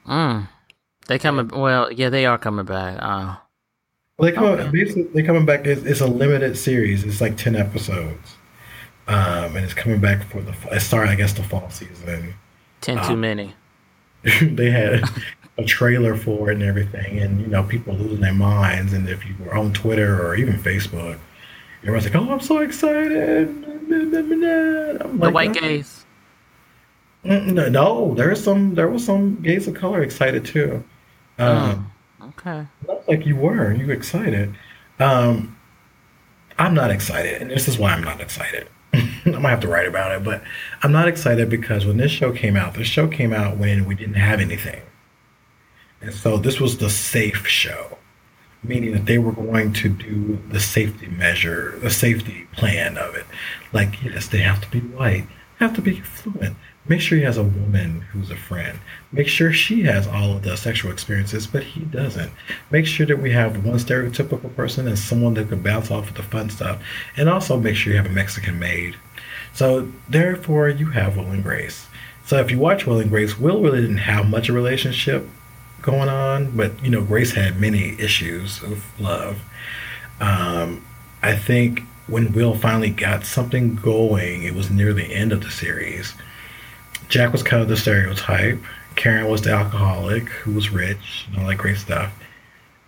[0.07, 0.47] Mm.
[1.07, 2.97] They coming well, yeah, they are coming back.
[3.01, 3.36] Uh,
[4.17, 4.69] well, they come okay.
[4.69, 5.65] basically they coming back.
[5.65, 7.03] It's, it's, a limited series.
[7.03, 8.36] It's like ten episodes,
[9.07, 10.55] um, and it's coming back for the.
[10.71, 12.34] It started, I guess, the fall season.
[12.79, 13.53] Ten um, too many.
[14.41, 15.03] they had
[15.57, 18.93] a trailer for it and everything, and you know, people losing their minds.
[18.93, 21.19] And if you were on Twitter or even Facebook,
[21.81, 26.05] everyone's like, "Oh, I'm so excited!" I'm the like, white gays.
[27.23, 28.75] No, no, there's some.
[28.75, 30.84] There was some gays of color excited too.
[31.38, 32.67] Um, oh, okay.
[33.07, 33.71] Like you were.
[33.73, 34.55] You excited.
[34.99, 35.57] Um,
[36.57, 38.67] I'm not excited, and this is why I'm not excited.
[38.93, 40.43] I might have to write about it, but
[40.84, 43.95] I'm not excited because when this show came out, the show came out when we
[43.95, 44.82] didn't have anything,
[46.01, 47.97] and so this was the safe show
[48.63, 53.25] meaning that they were going to do the safety measure, the safety plan of it.
[53.73, 55.27] Like, yes, they have to be white,
[55.60, 56.56] have to be fluent.
[56.87, 58.79] Make sure he has a woman who's a friend.
[59.11, 62.31] Make sure she has all of the sexual experiences, but he doesn't.
[62.71, 66.15] Make sure that we have one stereotypical person and someone that can bounce off of
[66.15, 66.81] the fun stuff.
[67.15, 68.95] And also make sure you have a Mexican maid.
[69.53, 71.87] So therefore, you have Will and Grace.
[72.25, 75.27] So if you watch Will and Grace, Will really didn't have much of a relationship
[75.81, 79.41] going on, but you know, Grace had many issues of love.
[80.19, 80.85] Um,
[81.21, 85.51] I think when Will finally got something going, it was near the end of the
[85.51, 86.13] series.
[87.12, 88.58] Jack was kind of the stereotype.
[88.95, 92.10] Karen was the alcoholic who was rich and all that great stuff.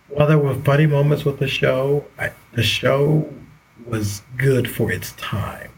[0.08, 3.30] While there were funny moments with the show, I, the show
[3.84, 5.70] was good for its time.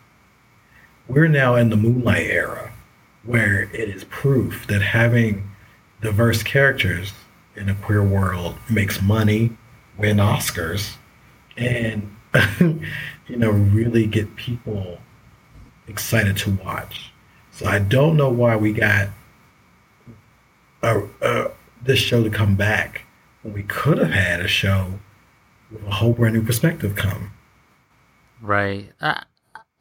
[1.09, 2.73] We're now in the Moonlight era,
[3.25, 5.51] where it is proof that having
[6.01, 7.15] diverse characters
[7.57, 9.57] in a queer world makes money,
[9.99, 10.95] win Oscars,
[11.57, 12.15] and
[12.61, 15.01] you know really get people
[15.89, 17.11] excited to watch.
[17.57, 19.09] So I don't know why we got
[20.83, 21.51] a, a,
[21.83, 23.07] this show to come back
[23.40, 24.92] when we could have had a show
[25.73, 27.33] with a whole brand new perspective come.
[28.42, 28.92] Right.
[29.01, 29.23] I,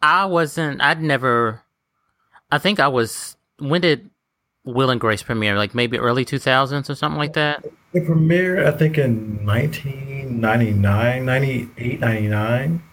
[0.01, 0.81] I wasn't.
[0.81, 1.63] I'd never.
[2.49, 3.35] I think I was.
[3.59, 4.09] When did
[4.63, 5.57] Will and Grace premiere?
[5.57, 7.65] Like maybe early 2000s or something like that?
[7.91, 12.83] It premiered, I think, in 1999, 98, 99.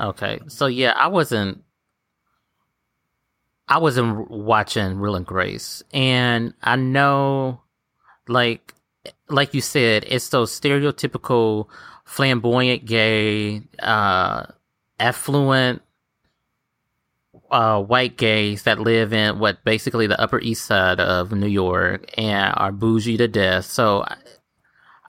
[0.00, 0.40] Okay.
[0.48, 1.62] So, yeah, I wasn't.
[3.68, 7.60] I wasn't watching Will and Grace, and I know,
[8.28, 8.74] like,
[9.28, 11.68] like you said, it's those stereotypical
[12.04, 14.44] flamboyant gay, uh,
[14.98, 15.82] affluent
[17.50, 22.10] uh, white gays that live in what basically the Upper East Side of New York
[22.18, 23.66] and are bougie to death.
[23.66, 24.04] So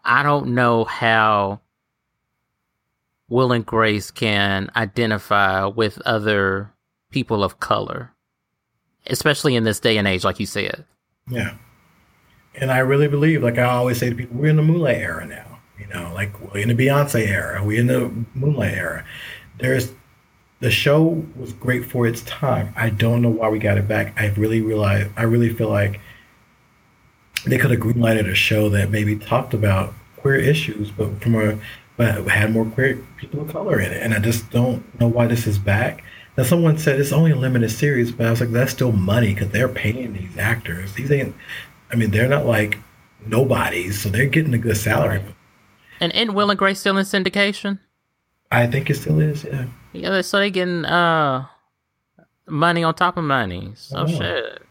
[0.04, 1.62] I don't know how
[3.30, 6.74] Will and Grace can identify with other
[7.10, 8.13] people of color,
[9.08, 10.86] especially in this day and age, like you said.
[11.30, 11.56] Yeah.
[12.56, 15.26] And I really believe, like I always say to people, we're in the Moonlight era
[15.26, 15.60] now.
[15.80, 19.06] You know, like we're in the Beyonce era, we're in the Moonlight era.
[19.60, 19.92] There's
[20.60, 22.74] the show was great for its time.
[22.78, 24.14] I don't know why we got it back.
[24.18, 26.00] I really realize I really feel like
[27.46, 31.60] they could have greenlighted a show that maybe talked about queer issues, but from a
[31.98, 35.28] but had more queer people of color in it, and I just don't know why
[35.28, 36.04] this is back.
[36.38, 39.34] Now, someone said it's only a limited series, but I was like, that's still money
[39.34, 40.94] because they're paying these actors.
[40.94, 41.36] These ain't,
[41.92, 42.80] I mean, they're not like
[43.26, 45.22] nobodies, so they're getting a good salary.
[46.00, 47.80] And in Will and Grace still in syndication?
[48.52, 49.66] I think it still is, yeah.
[49.94, 51.46] Yeah, so they getting uh
[52.48, 53.72] money on top of money.
[53.76, 54.08] So oh.
[54.08, 54.62] shit.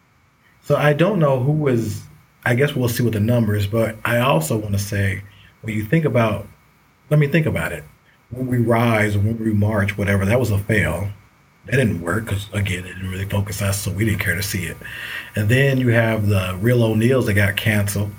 [0.62, 2.02] So I don't know who was.
[2.44, 5.22] I guess we'll see what the numbers, but I also want to say
[5.60, 6.46] when you think about,
[7.08, 7.84] let me think about it.
[8.30, 11.08] When we rise, when we march, whatever, that was a fail.
[11.66, 14.42] That didn't work because again, it didn't really focus us, so we didn't care to
[14.42, 14.76] see it.
[15.36, 18.10] And then you have the Real O'Neals that got canceled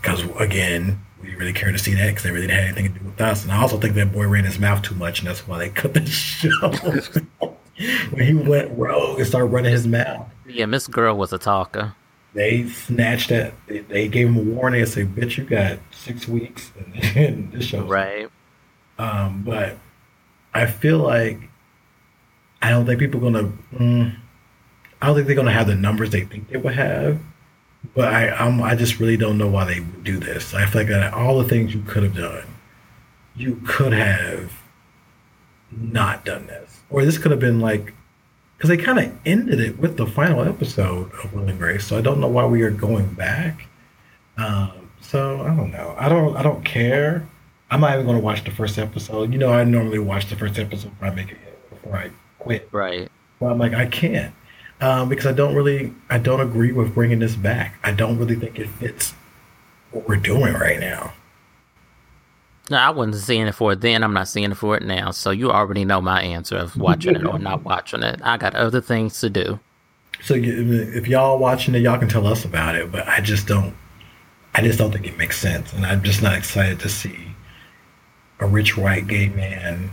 [0.00, 2.92] because again, we didn't really care to see that because they really didn't have anything
[2.94, 3.42] to do with us.
[3.42, 5.70] And I also think that boy ran his mouth too much, and that's why they
[5.70, 6.70] cut the show.
[8.10, 10.28] when he went rogue and started running his mouth.
[10.46, 11.94] Yeah, Miss Girl was a talker.
[12.34, 13.54] They snatched that.
[13.66, 16.70] They, they gave him a warning and said, "Bitch, you got six weeks."
[17.16, 18.28] And this show, right?
[18.98, 19.78] Um, but
[20.54, 21.38] I feel like
[22.60, 23.52] I don't think people are gonna.
[23.74, 24.16] Mm,
[25.00, 27.20] I don't think they're gonna have the numbers they think they would have.
[27.94, 30.52] But I, I'm, I just really don't know why they would do this.
[30.52, 32.44] I feel like all the things you could have done,
[33.36, 34.52] you could have
[35.70, 37.94] not done this, or this could have been like,
[38.56, 41.86] because they kind of ended it with the final episode of Will and Grace.
[41.86, 43.68] So I don't know why we are going back.
[44.36, 45.94] Um, so I don't know.
[45.96, 46.36] I don't.
[46.36, 47.28] I don't care.
[47.70, 49.32] I'm not even going to watch the first episode.
[49.32, 52.68] You know, I normally watch the first episode before I make it before I quit.
[52.72, 53.10] Right.
[53.40, 54.34] Well, I'm like, I can't
[54.80, 57.78] um, because I don't really, I don't agree with bringing this back.
[57.82, 59.14] I don't really think it fits
[59.90, 61.12] what we're doing right now.
[62.70, 64.04] No, I wasn't seeing it for it then.
[64.04, 65.10] I'm not seeing it for it now.
[65.10, 68.20] So you already know my answer of watching it or not watching it.
[68.22, 69.58] I got other things to do.
[70.22, 72.92] So if y'all watching it, y'all can tell us about it.
[72.92, 73.74] But I just don't.
[74.54, 77.16] I just don't think it makes sense, and I'm just not excited to see
[78.40, 79.90] a rich white gay man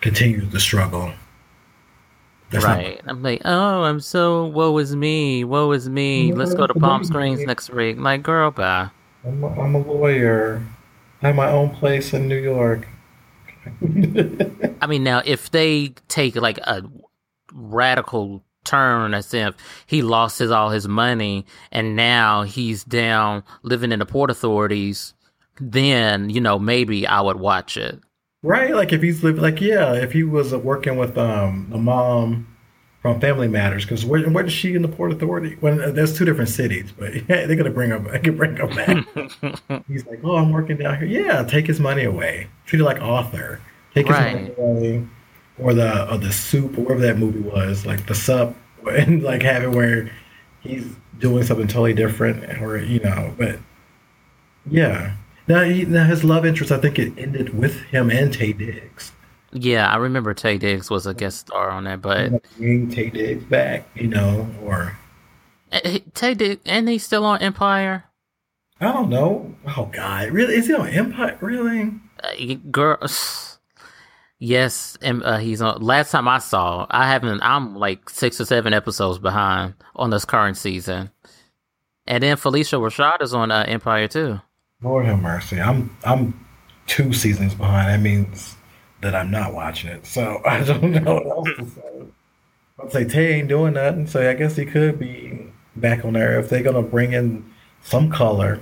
[0.00, 1.12] continue the struggle
[2.50, 3.04] that's right.
[3.04, 3.16] Not...
[3.16, 6.32] I'm like, oh, I'm so woe is me, woe is me.
[6.32, 7.96] Let's go to Palm Springs next week.
[7.96, 8.90] My girl, bye.
[9.24, 10.62] I'm a, I'm a lawyer.
[11.22, 12.86] I have my own place in New York.
[14.80, 16.82] I mean, now if they take like a
[17.52, 19.54] radical turn as if
[19.86, 25.14] he lost his all his money and now he's down living in the port authorities,
[25.60, 28.00] then you know maybe I would watch it.
[28.42, 32.46] Right, like if he's living, like yeah, if he was working with um the mom
[33.02, 35.56] from Family Matters, because where where is she in the Port Authority?
[35.58, 38.06] When well, there's two different cities, but yeah, they're gonna bring him.
[38.12, 39.82] I can bring him back.
[39.88, 41.08] he's like, oh, I'm working down here.
[41.08, 42.48] Yeah, take his money away.
[42.66, 43.60] Treat it like author.
[43.92, 44.34] Take his right.
[44.34, 45.08] money away,
[45.58, 48.54] or the or the soup, or whatever that movie was, like the sup,
[48.86, 50.12] and like have it where
[50.60, 50.86] he's
[51.18, 53.58] doing something totally different, or you know, but
[54.70, 55.14] yeah,
[55.48, 59.12] now, he, now his love interest, I think it ended with him and Taye Diggs.
[59.52, 63.44] Yeah, I remember Taye Diggs was a guest star on that, but bring Taye Diggs
[63.44, 64.98] back, you know, or
[65.72, 68.04] eh, Taye Diggs, and he's still on Empire.
[68.80, 69.54] I don't know.
[69.76, 70.54] Oh God, really?
[70.54, 71.38] Is he on Empire?
[71.40, 71.92] Really?
[72.22, 72.98] Uh, girl,
[74.38, 74.98] yes.
[75.00, 75.80] And uh, he's on.
[75.80, 77.40] Last time I saw, I haven't.
[77.42, 81.10] I'm like six or seven episodes behind on this current season,
[82.06, 84.40] and then Phylicia Rashad is on uh, Empire too.
[84.82, 85.60] Lord have mercy.
[85.60, 86.46] I'm I'm
[86.86, 87.88] two seasons behind.
[87.88, 88.56] That means
[89.00, 90.06] that I'm not watching it.
[90.06, 92.06] So I don't know what else to say.
[92.80, 96.38] I'd say Taye ain't doing nothing, so I guess he could be back on there.
[96.38, 97.52] If they're gonna bring in
[97.82, 98.60] some color,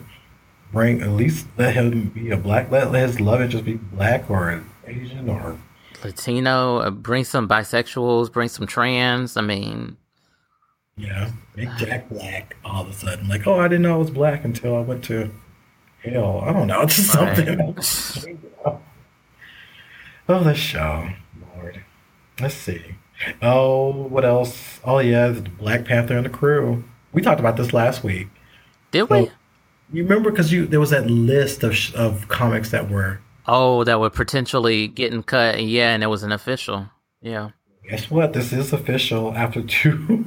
[0.72, 2.70] bring at least let him be a black.
[2.70, 5.58] Let, let his love interest be black or Asian or
[6.02, 6.78] Latino.
[6.78, 8.32] Uh, bring some bisexuals.
[8.32, 9.36] Bring some trans.
[9.36, 9.98] I mean,
[10.96, 13.28] yeah, make Jack black all of a sudden.
[13.28, 15.30] Like, oh, I didn't know I was black until I went to
[16.10, 16.80] hell, I don't know.
[16.82, 17.76] It's something.
[20.28, 21.08] oh, this show,
[21.54, 21.82] Lord.
[22.40, 22.96] Let's see.
[23.42, 24.80] Oh, what else?
[24.84, 26.84] Oh, yeah, the Black Panther and the crew.
[27.12, 28.28] We talked about this last week.
[28.90, 29.30] Did so, we?
[29.92, 34.00] You remember because you there was that list of of comics that were oh that
[34.00, 35.62] were potentially getting cut.
[35.62, 36.88] Yeah, and it was an official.
[37.22, 37.50] Yeah.
[37.88, 38.32] Guess what?
[38.32, 39.32] This is official.
[39.34, 40.24] After two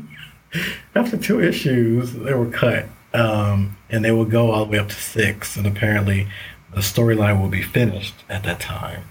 [0.96, 4.90] after two issues, they were cut um, and they will go all the way up
[4.90, 5.56] to six.
[5.56, 6.28] And apparently,
[6.74, 9.04] the storyline will be finished at that time.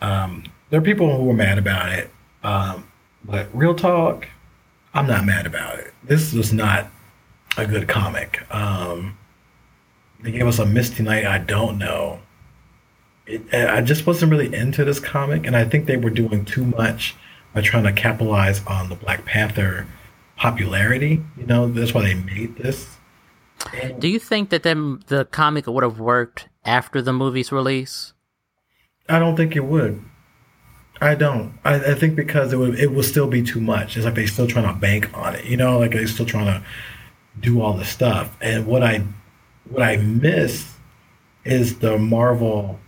[0.00, 2.10] Um, there are people who are mad about it,
[2.42, 2.86] um,
[3.24, 4.28] but real talk,
[4.94, 5.92] I'm not mad about it.
[6.02, 6.86] This was not
[7.56, 8.42] a good comic.
[8.54, 9.18] Um,
[10.20, 11.26] they gave us a Misty Knight.
[11.26, 12.20] I don't know.
[13.26, 16.64] It, I just wasn't really into this comic, and I think they were doing too
[16.64, 17.14] much
[17.52, 19.86] by trying to capitalize on the Black Panther
[20.36, 21.22] popularity.
[21.36, 22.96] You know, that's why they made this
[23.98, 28.12] do you think that them the comic would have worked after the movie's release?
[29.08, 30.02] I don't think it would.
[31.00, 31.58] I don't.
[31.64, 33.96] I, I think because it would it will still be too much.
[33.96, 35.44] It's like they're still trying to bank on it.
[35.46, 36.62] You know, like they're still trying to
[37.40, 38.36] do all this stuff.
[38.40, 39.04] And what I
[39.68, 40.74] what I miss
[41.44, 42.78] is the Marvel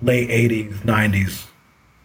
[0.00, 1.46] late '80s, '90s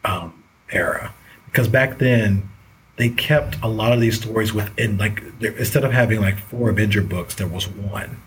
[0.03, 1.13] um, era.
[1.45, 2.49] Because back then
[2.97, 7.01] they kept a lot of these stories within like instead of having like four Avenger
[7.01, 8.21] books, there was one,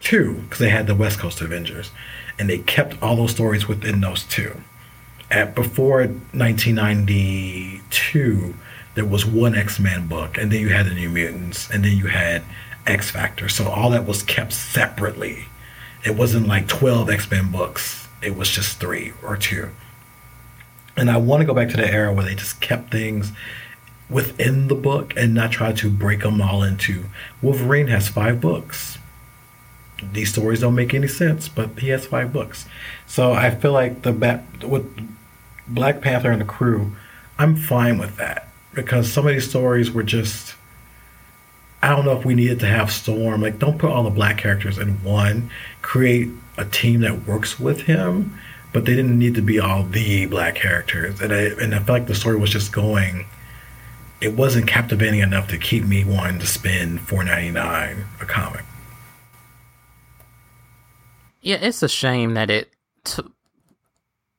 [0.00, 1.90] two, because they had the West Coast Avengers,
[2.38, 4.60] and they kept all those stories within those two.
[5.30, 8.54] At before 1992
[8.94, 12.06] there was one x-men book and then you had the new mutants and then you
[12.06, 12.44] had
[12.86, 15.46] x factor so all that was kept separately.
[16.04, 19.70] It wasn't like 12 x-men books it was just three or two.
[20.96, 23.32] And i want to go back to the era where they just kept things
[24.10, 27.04] within the book and not try to break them all into
[27.40, 28.98] wolverine has five books
[30.12, 32.66] these stories don't make any sense but he has five books
[33.06, 34.84] so i feel like the bat with
[35.66, 36.94] Black Panther and the crew,
[37.38, 40.54] I'm fine with that because some of these stories were just.
[41.82, 43.42] I don't know if we needed to have Storm.
[43.42, 45.50] Like, don't put all the black characters in one.
[45.82, 48.38] Create a team that works with him,
[48.72, 51.20] but they didn't need to be all the black characters.
[51.20, 53.26] And I and I felt like the story was just going.
[54.20, 58.64] It wasn't captivating enough to keep me wanting to spend four ninety nine a comic.
[61.40, 62.72] Yeah, it's a shame that it
[63.04, 63.22] t-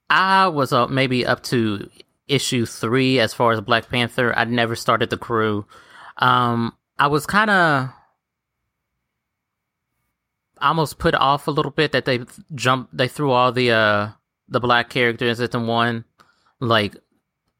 [0.09, 1.89] I was uh, maybe up to
[2.27, 4.33] issue three as far as Black Panther.
[4.37, 5.65] I'd never started the crew.
[6.17, 7.89] Um, I was kind of
[10.61, 12.21] almost put off a little bit that they
[12.55, 14.09] jumped, they threw all the uh
[14.47, 16.05] the black characters into one.
[16.59, 16.95] Like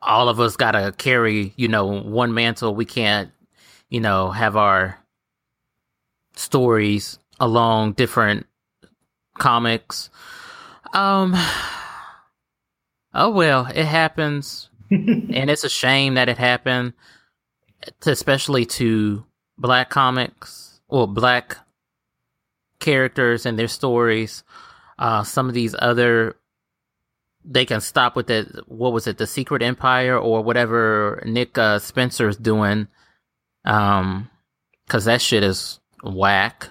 [0.02, 2.76] all of us gotta carry, you know, one mantle.
[2.76, 3.32] We can't,
[3.90, 5.00] you know, have our
[6.36, 8.46] stories along different
[9.38, 10.10] comics.
[10.94, 11.34] Um
[13.14, 16.94] oh well, it happens, and it's a shame that it happened,
[18.06, 19.26] especially to
[19.58, 21.58] black comics or black
[22.80, 24.44] characters and their stories.
[24.98, 26.36] Uh, some of these other
[27.48, 28.48] they can stop with it.
[28.68, 29.18] What was it?
[29.18, 32.88] The Secret Empire or whatever Nick uh, is doing.
[33.64, 34.30] Um,
[34.88, 36.70] cause that shit is whack.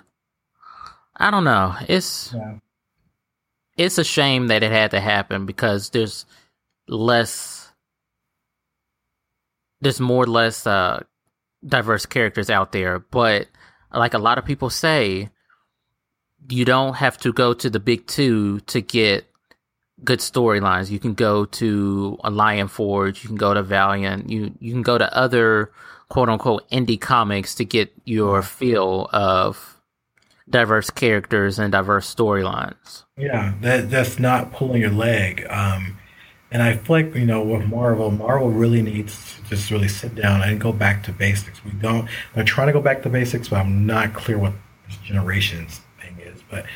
[1.16, 1.75] I don't know.
[1.89, 2.59] It's yeah
[3.77, 6.27] it's a shame that it had to happen because there's
[6.89, 7.72] less
[9.81, 11.03] there's more or less uh
[11.66, 13.49] diverse characters out there but
[13.93, 15.31] like a lot of people say
[16.51, 19.27] you don't have to go to the big two to get
[20.05, 24.52] good storylines you can go to a lion forge you can go to valiant you
[24.61, 25.70] you can go to other
[26.09, 29.74] quote unquote indie comics to get your feel of
[30.48, 33.05] diverse characters and diverse storylines.
[33.16, 35.46] Yeah, that that's not pulling your leg.
[35.48, 35.98] Um,
[36.50, 40.14] and I feel like you know with Marvel, Marvel really needs to just really sit
[40.14, 41.64] down and go back to basics.
[41.64, 42.09] We don't.
[42.34, 44.52] They're trying to go back to basics, but I'm not clear what
[44.86, 46.40] this generation's thing is.
[46.50, 46.66] But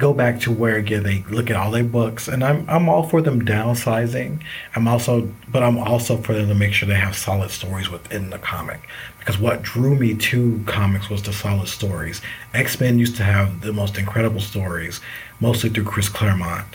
[0.00, 3.06] go back to where again they look at all their books and I'm I'm all
[3.06, 4.42] for them downsizing.
[4.74, 8.30] I'm also but I'm also for them to make sure they have solid stories within
[8.30, 8.80] the comic.
[9.18, 12.22] Because what drew me to comics was the solid stories.
[12.54, 15.00] X-Men used to have the most incredible stories,
[15.38, 16.66] mostly through Chris Claremont.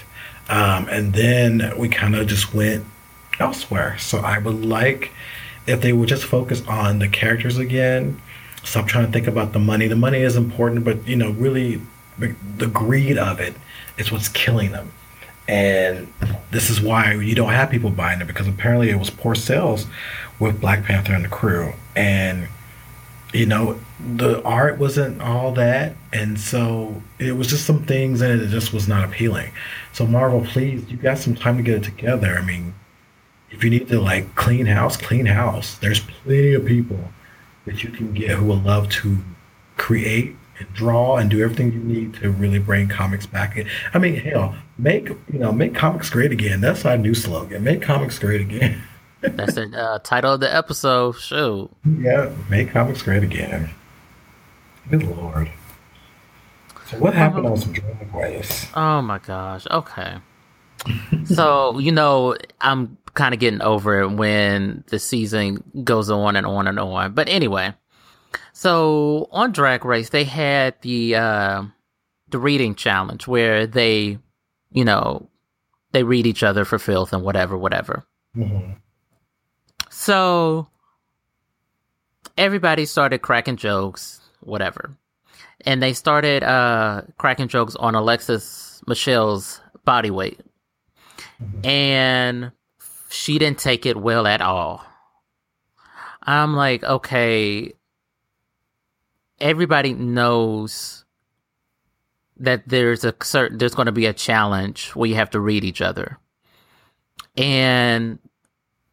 [0.48, 2.86] Um, and then we kind of just went
[3.40, 3.98] elsewhere.
[3.98, 5.12] So I would like
[5.66, 8.22] if they would just focus on the characters again.
[8.64, 9.88] Stop trying to think about the money.
[9.88, 11.82] The money is important, but you know, really
[12.18, 13.56] the greed of it
[13.98, 14.92] is what's killing them.
[15.48, 16.12] And
[16.52, 19.86] this is why you don't have people buying it because apparently it was poor sales
[20.40, 21.74] with Black Panther and the crew.
[21.96, 22.48] And,
[23.32, 23.80] you know,
[24.16, 25.96] the art wasn't all that.
[26.12, 29.52] And so it was just some things in it just was not appealing.
[29.94, 32.38] So, Marvel, please, you got some time to get it together.
[32.40, 32.74] I mean,
[33.52, 35.78] if you need to like clean house, clean house.
[35.78, 37.00] There's plenty of people
[37.66, 39.18] that you can get who will love to
[39.78, 43.68] create and draw and do everything you need to really bring comics back in.
[43.94, 46.62] I mean, hell, make you know, make comics great again.
[46.62, 47.64] That's our new slogan.
[47.64, 48.84] Make comics great again.
[49.22, 51.16] That's the uh, title of the episode.
[51.16, 51.70] Shoot.
[52.00, 53.72] Yeah, make comics great again.
[54.90, 55.52] Good lord.
[56.88, 57.74] So what happened on some
[58.14, 58.68] Race?
[58.76, 59.66] Oh my gosh.
[59.72, 60.18] Okay.
[61.26, 66.46] so you know, I'm kind of getting over it when the season goes on and
[66.46, 67.14] on and on.
[67.14, 67.74] But anyway,
[68.58, 71.64] so on Drag Race, they had the uh,
[72.30, 74.18] the reading challenge where they,
[74.72, 75.28] you know,
[75.92, 78.06] they read each other for filth and whatever, whatever.
[78.34, 78.72] Mm-hmm.
[79.90, 80.70] So
[82.38, 84.96] everybody started cracking jokes, whatever.
[85.62, 90.40] and they started uh, cracking jokes on Alexis Michelle's body weight,
[91.64, 92.52] and
[93.10, 94.84] she didn't take it well at all.
[96.24, 97.74] I'm like, okay,
[99.40, 101.06] everybody knows
[102.38, 105.64] that there's a certain there's going to be a challenge where you have to read
[105.64, 106.18] each other,
[107.38, 108.20] and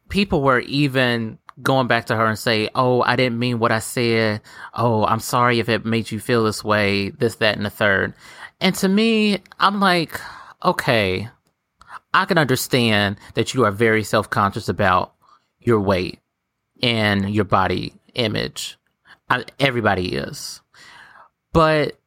[0.09, 3.79] people were even going back to her and say, "Oh, I didn't mean what I
[3.79, 4.41] said.
[4.73, 7.09] Oh, I'm sorry if it made you feel this way.
[7.09, 8.13] This, that, and the third.
[8.59, 10.19] And to me, I'm like,
[10.63, 11.29] okay,
[12.13, 15.13] I can understand that you are very self conscious about
[15.59, 16.19] your weight
[16.81, 18.77] and your body image.
[19.29, 20.61] I, everybody is.
[21.53, 21.99] But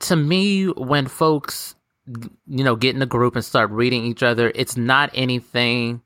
[0.00, 1.74] to me, when folks,
[2.06, 6.02] you know, get in a group and start reading each other, it's not anything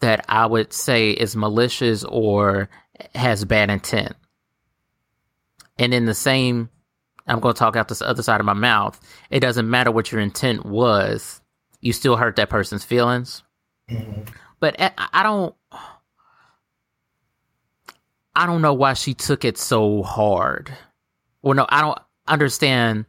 [0.00, 2.68] that I would say is malicious or
[3.14, 4.14] has bad intent.
[5.78, 6.68] And in the same,
[7.26, 9.00] I'm going to talk out this other side of my mouth.
[9.30, 11.40] It doesn't matter what your intent was,
[11.80, 13.42] you still hurt that person's feelings.
[13.90, 14.22] Mm-hmm.
[14.60, 15.54] But I, I don't,
[18.36, 20.72] I don't know why she took it so hard.
[21.42, 23.06] Well, no, I don't understand.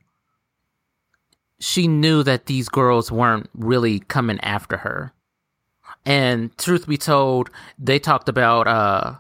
[1.60, 5.14] She knew that these girls weren't really coming after her.
[6.06, 7.50] And truth be told,
[7.80, 9.16] they talked about uh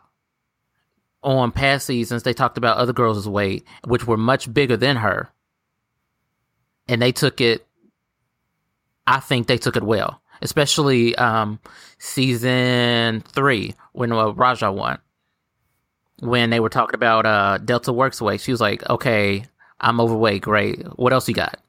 [1.23, 5.29] on past seasons, they talked about other girls' weight, which were much bigger than her.
[6.87, 7.65] And they took it
[9.07, 10.21] I think they took it well.
[10.41, 11.59] Especially um
[11.97, 14.99] season three when uh, Raja won
[16.19, 19.45] when they were talking about uh, Delta Work's weight, she was like, "Okay,
[19.79, 20.41] I'm overweight.
[20.41, 20.83] Great.
[20.97, 21.59] What else you got?"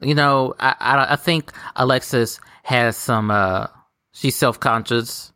[0.00, 3.30] You know, I I, I think Alexis has some.
[3.30, 3.66] Uh,
[4.12, 5.32] she's self conscious,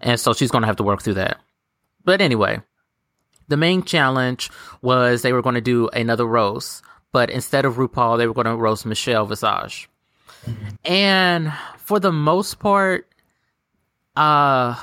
[0.00, 1.38] and so she's going to have to work through that.
[2.04, 2.60] But anyway,
[3.48, 4.50] the main challenge
[4.80, 8.46] was they were going to do another roast, but instead of RuPaul, they were going
[8.46, 9.88] to roast Michelle Visage.
[10.84, 13.08] And for the most part,
[14.16, 14.80] uh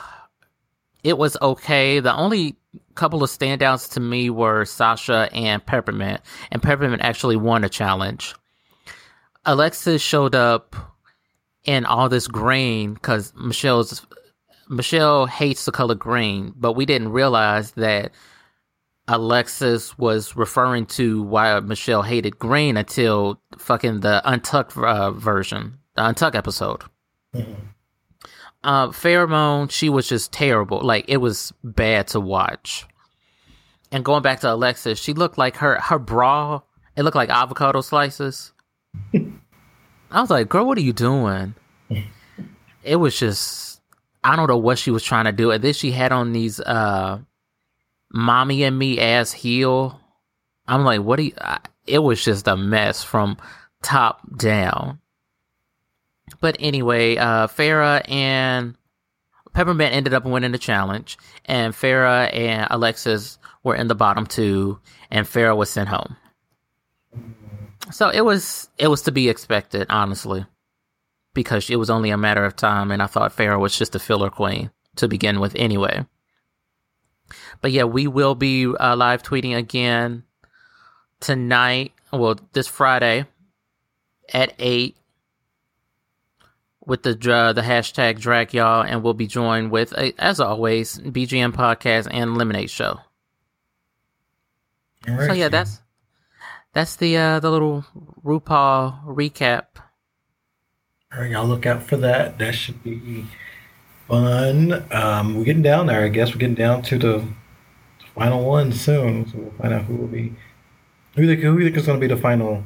[1.05, 1.99] it was okay.
[1.99, 2.55] The only
[2.95, 8.33] couple of standouts to me were Sasha and Peppermint, and Peppermint actually won a challenge.
[9.45, 10.75] Alexis showed up
[11.63, 14.05] in all this green because Michelle's
[14.67, 18.11] Michelle hates the color green, but we didn't realize that
[19.07, 26.07] Alexis was referring to why Michelle hated green until fucking the Untucked uh, version, the
[26.07, 26.81] Untucked episode.
[27.35, 27.67] Mm-hmm
[28.65, 30.81] uh, Farrah Moan, she was just terrible.
[30.81, 32.85] Like it was bad to watch.
[33.91, 36.61] And going back to Alexis, she looked like her her bra.
[36.97, 38.51] It looked like avocado slices.
[39.13, 41.53] I was like, "Girl, what are you doing?"
[42.83, 43.81] it was just
[44.23, 45.51] I don't know what she was trying to do.
[45.51, 47.19] And then she had on these uh,
[48.11, 50.01] "mommy and me" ass heel.
[50.67, 53.37] I'm like, "What do you?" I, it was just a mess from
[53.83, 54.99] top down.
[56.45, 58.77] But anyway, uh, Farrah and
[59.53, 64.79] Peppermint ended up winning the challenge, and Farrah and Alexis were in the bottom two,
[65.09, 66.17] and Farrah was sent home.
[67.91, 70.45] So it was it was to be expected, honestly,
[71.33, 73.99] because it was only a matter of time, and I thought Farrah was just a
[73.99, 76.05] filler queen to begin with, anyway.
[77.59, 80.21] But yeah, we will be uh, live tweeting again
[81.19, 81.93] tonight.
[82.13, 83.25] Well, this Friday
[84.31, 84.95] at eight
[86.85, 90.99] with the uh, the hashtag drag y'all, and we'll be joined with, uh, as always,
[90.99, 92.99] BGM podcast and Lemonade Show.
[95.07, 95.81] Right, so yeah, that's
[96.73, 97.85] that's the uh, the little
[98.23, 99.65] RuPaul recap.
[101.13, 102.37] All right, y'all look out for that.
[102.39, 103.25] That should be
[104.07, 104.83] fun.
[104.91, 106.03] Um, we're getting down there.
[106.03, 107.25] I guess we're getting down to the
[108.13, 109.27] final one soon.
[109.29, 110.35] So we'll find out who will be
[111.15, 112.63] who you think who is going to be the final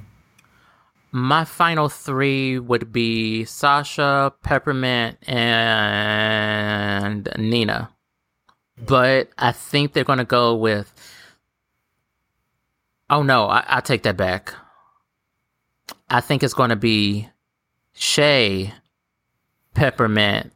[1.12, 7.90] my final three would be Sasha, Peppermint, and Nina.
[8.78, 10.94] But I think they're going to go with.
[13.10, 14.54] Oh no, I, I take that back.
[16.10, 17.28] I think it's going to be
[17.94, 18.74] Shea,
[19.74, 20.54] Peppermint,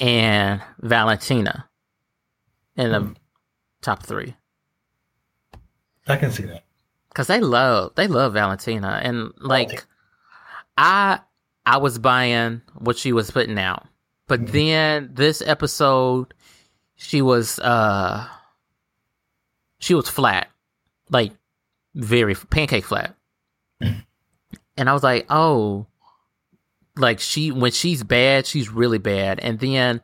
[0.00, 1.68] and Valentina
[2.76, 3.16] in the mm.
[3.82, 4.34] top three.
[6.08, 6.64] I can see that
[7.12, 9.84] because they love they love Valentina and like
[10.78, 11.20] I
[11.66, 13.86] I was buying what she was putting out,
[14.26, 14.52] but mm-hmm.
[14.52, 16.32] then this episode
[16.96, 18.26] she was uh
[19.78, 20.48] she was flat,
[21.10, 21.32] like
[21.94, 23.14] very pancake flat,
[23.82, 24.00] mm-hmm.
[24.78, 25.86] and I was like, oh,
[26.96, 30.00] like she when she's bad, she's really bad, and then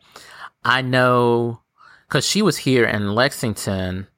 [0.62, 1.60] I know
[2.06, 4.08] because she was here in Lexington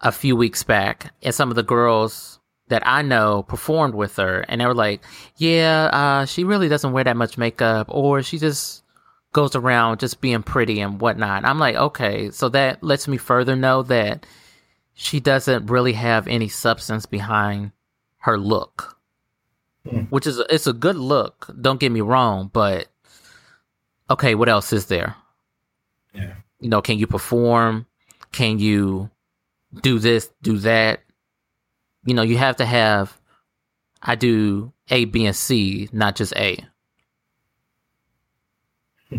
[0.00, 2.38] a few weeks back, and some of the girls
[2.68, 5.02] that I know performed with her, and they were like,
[5.36, 8.84] "Yeah, uh, she really doesn't wear that much makeup, or she just
[9.32, 13.56] goes around just being pretty and whatnot." I'm like, okay, so that lets me further
[13.56, 14.26] know that
[14.94, 17.72] she doesn't really have any substance behind
[18.18, 18.98] her look,
[19.86, 20.08] mm.
[20.10, 21.50] which is it's a good look.
[21.60, 22.88] Don't get me wrong, but
[24.10, 25.16] okay, what else is there?
[26.14, 27.86] Yeah, you know, can you perform?
[28.30, 29.10] Can you
[29.82, 31.00] do this, do that?
[32.04, 33.18] You know, you have to have.
[34.00, 36.64] I do A, B, and C, not just A.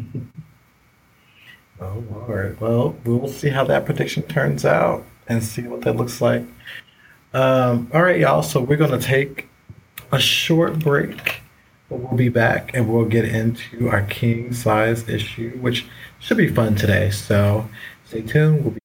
[1.81, 2.59] oh Lord.
[2.61, 6.43] Well, we'll see how that prediction turns out and see what that looks like.
[7.33, 8.41] Um, all right, y'all.
[8.43, 9.49] So we're gonna take
[10.11, 11.41] a short break,
[11.89, 15.85] but we'll be back and we'll get into our king size issue, which
[16.19, 17.11] should be fun today.
[17.11, 17.69] So
[18.05, 18.63] stay tuned.
[18.63, 18.78] We'll be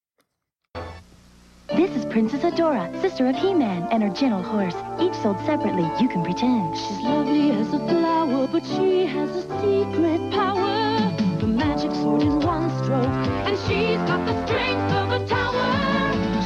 [2.15, 4.77] Princess Adora, sister of He-Man, and her gentle horse.
[5.01, 6.77] Each sold separately, you can pretend.
[6.79, 11.11] She's lovely as a flower, but she has a secret power.
[11.41, 15.67] The magic sword in one stroke, and she's got the strength of a tower.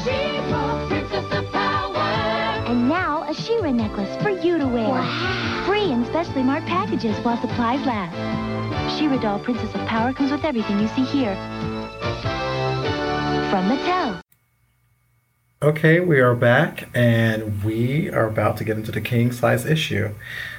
[0.04, 1.98] She-Ra, Princess of Power.
[2.70, 4.88] And now, a She-Ra necklace for you to wear.
[4.88, 5.64] Wow.
[5.66, 8.16] Free in specially marked packages while supplies last.
[8.98, 11.34] She-Ra doll Princess of Power comes with everything you see here.
[13.50, 14.22] From Mattel.
[15.60, 20.10] Okay, we are back and we are about to get into the king size issue.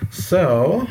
[0.09, 0.87] So,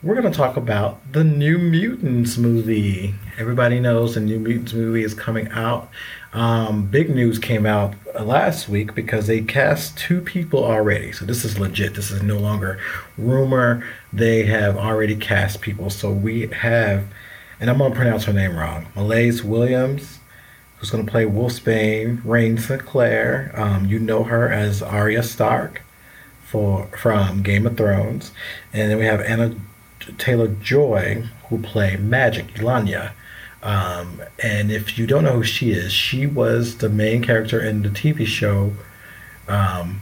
[0.00, 3.16] we're going to talk about the New Mutants movie.
[3.36, 5.90] Everybody knows the New Mutants movie is coming out.
[6.34, 11.10] Um, big news came out last week because they cast two people already.
[11.10, 11.96] So, this is legit.
[11.96, 12.78] This is no longer
[13.18, 13.84] rumor.
[14.12, 15.90] They have already cast people.
[15.90, 17.06] So, we have,
[17.58, 20.20] and I'm going to pronounce her name wrong, Maisie Williams
[20.82, 23.52] who's going to play Wolfsbane, Rahne Sinclair.
[23.54, 25.80] Um, you know her as Arya Stark
[26.44, 28.32] for from Game of Thrones,
[28.72, 29.54] and then we have Anna
[30.18, 33.12] Taylor Joy who play Magik Illyana.
[33.62, 37.82] Um, and if you don't know who she is, she was the main character in
[37.82, 38.72] the TV show
[39.46, 40.00] um,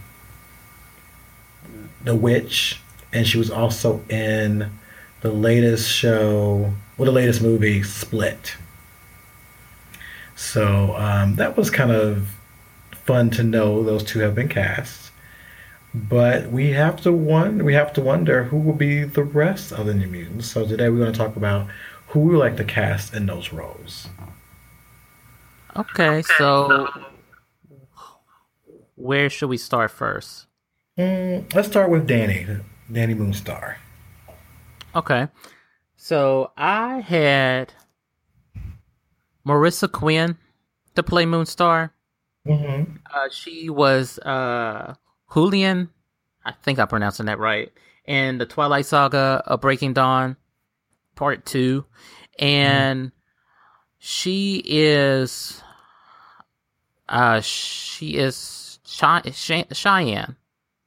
[2.03, 2.81] The Witch,
[3.12, 4.70] and she was also in
[5.20, 8.55] the latest show, well, the latest movie, Split.
[10.41, 12.34] So um, that was kind of
[12.93, 15.11] fun to know those two have been cast.
[15.93, 19.84] But we have to one we have to wonder who will be the rest of
[19.84, 20.51] the New Mutants.
[20.51, 21.68] So today we're going to talk about
[22.09, 24.09] who we like to cast in those roles.
[25.76, 26.88] Okay, so
[28.97, 30.47] where should we start first?
[30.97, 32.47] Mm, let's start with Danny,
[32.91, 33.76] Danny Moonstar.
[34.97, 35.28] Okay,
[35.97, 37.74] so I had
[39.51, 40.37] Marisa Quinn
[40.95, 41.91] to play Moonstar.
[42.47, 42.97] Mm-hmm.
[43.13, 44.95] Uh, she was uh,
[45.33, 45.91] Julian,
[46.45, 47.73] I think I'm pronouncing that right,
[48.07, 50.37] in the Twilight Saga of Breaking Dawn,
[51.17, 51.85] Part 2.
[52.39, 53.17] And mm-hmm.
[53.99, 55.63] she is.
[57.09, 60.37] Uh, she is Chey- Cheyenne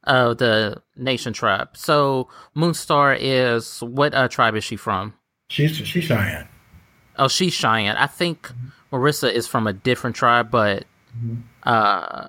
[0.06, 1.76] of the Nation tribe.
[1.76, 5.16] So Moonstar is what uh, tribe is she from?
[5.50, 6.48] She's she's Cheyenne.
[7.18, 7.96] Oh, she's Cheyenne.
[7.96, 8.96] I think mm-hmm.
[8.96, 10.86] Marisa is from a different tribe, but
[11.18, 11.42] mm-hmm.
[11.64, 12.28] uh,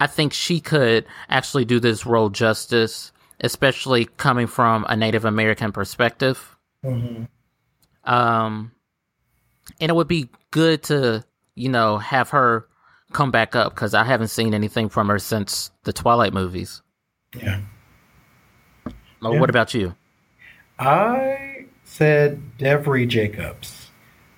[0.00, 5.72] I think she could actually do this role justice, especially coming from a Native American
[5.72, 6.56] perspective.
[6.84, 7.24] Mm-hmm.
[8.10, 8.72] Um,
[9.80, 12.66] and it would be good to, you know, have her
[13.12, 16.82] come back up because I haven't seen anything from her since the Twilight movies.
[17.34, 17.60] Yeah.
[19.22, 19.40] Well, yeah.
[19.40, 19.94] What about you?
[20.78, 23.83] I said Devery Jacobs.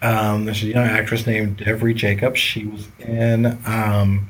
[0.03, 2.39] Um, there's a young actress named Devery Jacobs.
[2.39, 4.29] She was in um,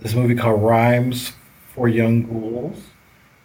[0.00, 1.32] this movie called Rhymes
[1.74, 2.82] for Young Ghouls.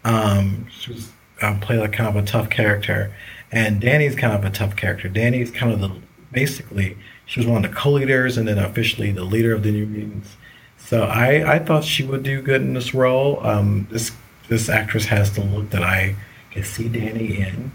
[0.03, 3.15] Um, she was um, played like kind of a tough character,
[3.51, 5.07] and Danny's kind of a tough character.
[5.07, 5.91] Danny's kind of the
[6.31, 9.85] basically she was one of the co-leaders and then officially the leader of the New
[9.85, 10.35] Mutants.
[10.77, 13.39] So I, I thought she would do good in this role.
[13.45, 14.11] Um, this
[14.49, 16.15] this actress has the look that I
[16.51, 17.71] can see Danny in.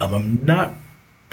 [0.00, 0.74] Um, I'm not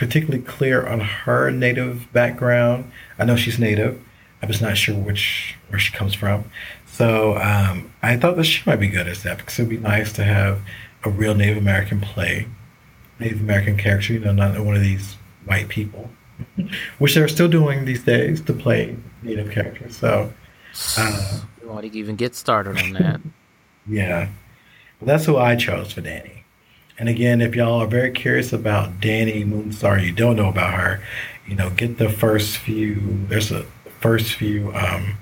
[0.01, 2.91] particularly clear on her native background.
[3.19, 4.03] I know she's native.
[4.41, 6.45] I'm just not sure which where she comes from.
[6.87, 10.11] So um, I thought that she might be good as that because it'd be nice
[10.13, 10.59] to have
[11.03, 12.47] a real Native American play,
[13.19, 14.13] Native American character.
[14.13, 16.09] You know, not one of these white people,
[16.97, 19.95] which they're still doing these days to play Native characters.
[19.97, 20.33] So
[20.97, 23.21] uh, we want to even get started on that.
[23.87, 24.29] yeah,
[24.99, 26.40] well, that's who I chose for Danny.
[27.01, 31.01] And again, if y'all are very curious about Danny Moonstar, you don't know about her,
[31.47, 33.25] you know, get the first few.
[33.27, 33.65] There's a
[33.99, 35.17] first few um,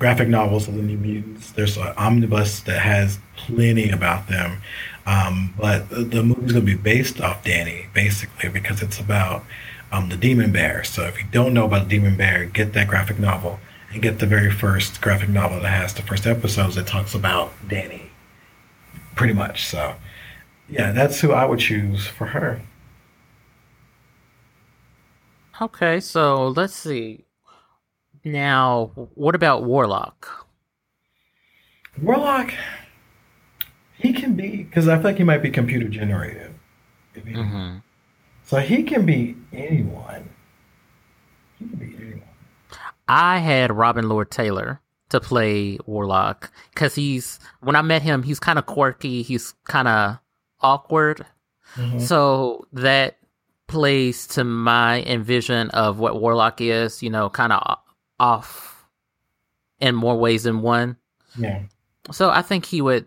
[0.00, 1.52] graphic novels of the New Mutants.
[1.52, 4.62] There's an omnibus that has plenty about them.
[5.06, 9.44] Um, but the, the movie's going to be based off Danny, basically, because it's about
[9.92, 10.82] um, the Demon Bear.
[10.82, 13.60] So if you don't know about the Demon Bear, get that graphic novel
[13.92, 17.52] and get the very first graphic novel that has the first episodes that talks about
[17.68, 18.10] Danny,
[19.14, 19.66] pretty much.
[19.66, 19.94] So,
[20.68, 22.60] yeah, that's who I would choose for her.
[25.60, 27.24] Okay, so let's see.
[28.24, 30.46] Now, what about Warlock?
[32.02, 32.52] Warlock,
[33.96, 36.52] he can be because I feel like he might be computer generated.
[37.14, 37.76] If he- hmm
[38.42, 40.28] So he can be anyone.
[41.58, 42.22] He can be anyone.
[43.06, 48.40] I had Robin Lord Taylor to play Warlock because he's when I met him, he's
[48.40, 49.22] kind of quirky.
[49.22, 50.18] He's kind of
[50.64, 51.24] awkward.
[51.76, 52.00] Mhm.
[52.00, 53.18] So that
[53.68, 57.02] plays to my envision of what Warlock is.
[57.02, 57.78] You know, kind of
[58.18, 58.86] off
[59.80, 60.96] in more ways than one.
[61.38, 61.62] Yeah.
[62.10, 63.06] So I think he would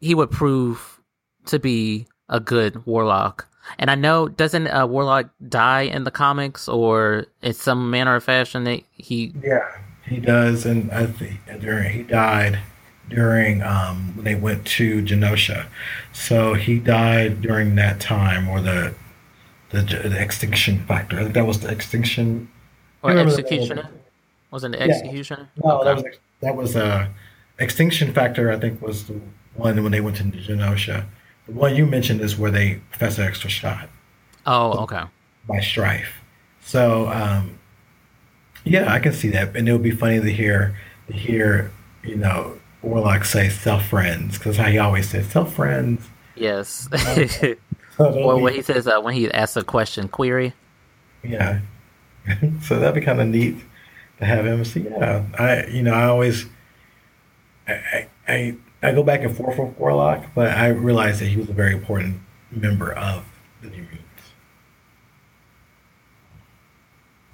[0.00, 1.00] he would prove
[1.46, 3.48] to be a good warlock.
[3.78, 8.24] And I know doesn't uh, warlock die in the comics or in some manner of
[8.24, 9.66] fashion that he Yeah,
[10.04, 12.60] he does, and I think during he died
[13.08, 15.66] during um when they went to Genosha,
[16.12, 18.94] so he died during that time or the
[19.70, 21.18] the, the extinction factor.
[21.18, 22.48] I think that was the extinction.
[23.02, 23.90] or executioner
[24.50, 24.86] wasn't it Yeah.
[24.94, 25.48] executioner?
[25.62, 26.04] No, that was
[26.40, 27.08] that was uh,
[27.58, 28.50] extinction factor.
[28.50, 29.20] I think was the
[29.54, 31.04] one when they went to Genosha.
[31.46, 33.88] The one you mentioned is where they Professor X was shot.
[34.46, 35.02] oh okay.
[35.46, 36.14] by Strife.
[36.60, 37.58] So um,
[38.64, 40.76] yeah, I can see that, and it would be funny to hear
[41.08, 41.70] to hear
[42.02, 46.06] you know Warlock say self friends because how he always says self friends.
[46.36, 46.88] Yes.
[47.98, 50.52] So that'll or be- when he says uh, when he asks a question query.
[51.24, 51.58] yeah,
[52.62, 53.56] so that'd be kind of neat
[54.20, 54.64] to have him.
[54.64, 56.46] So yeah, I you know I always
[57.66, 61.36] I I, I, I go back and forth with Warlock, but I realized that he
[61.38, 62.20] was a very important
[62.52, 63.24] member of
[63.62, 64.04] the New Mutants.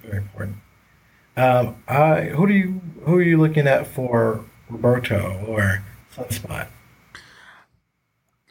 [0.01, 0.57] Very important.
[1.37, 5.83] Um, I who do you who are you looking at for Roberto or
[6.15, 6.67] Sunspot?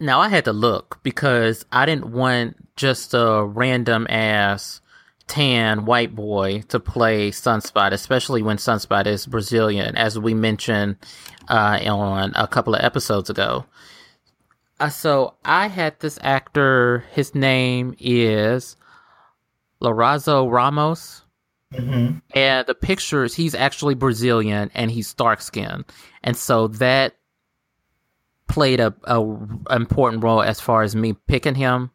[0.00, 4.80] Now I had to look because I didn't want just a random ass
[5.26, 10.96] tan white boy to play Sunspot, especially when Sunspot is Brazilian, as we mentioned
[11.48, 13.64] uh, on a couple of episodes ago.
[14.80, 17.04] Uh, so I had this actor.
[17.12, 18.76] His name is
[19.80, 21.23] Lorazzo Ramos.
[21.74, 22.18] Mm-hmm.
[22.34, 25.84] And the pictures, he's actually Brazilian and he's dark skinned.
[26.22, 27.14] And so that
[28.48, 29.20] played a, a
[29.70, 31.90] important role as far as me picking him.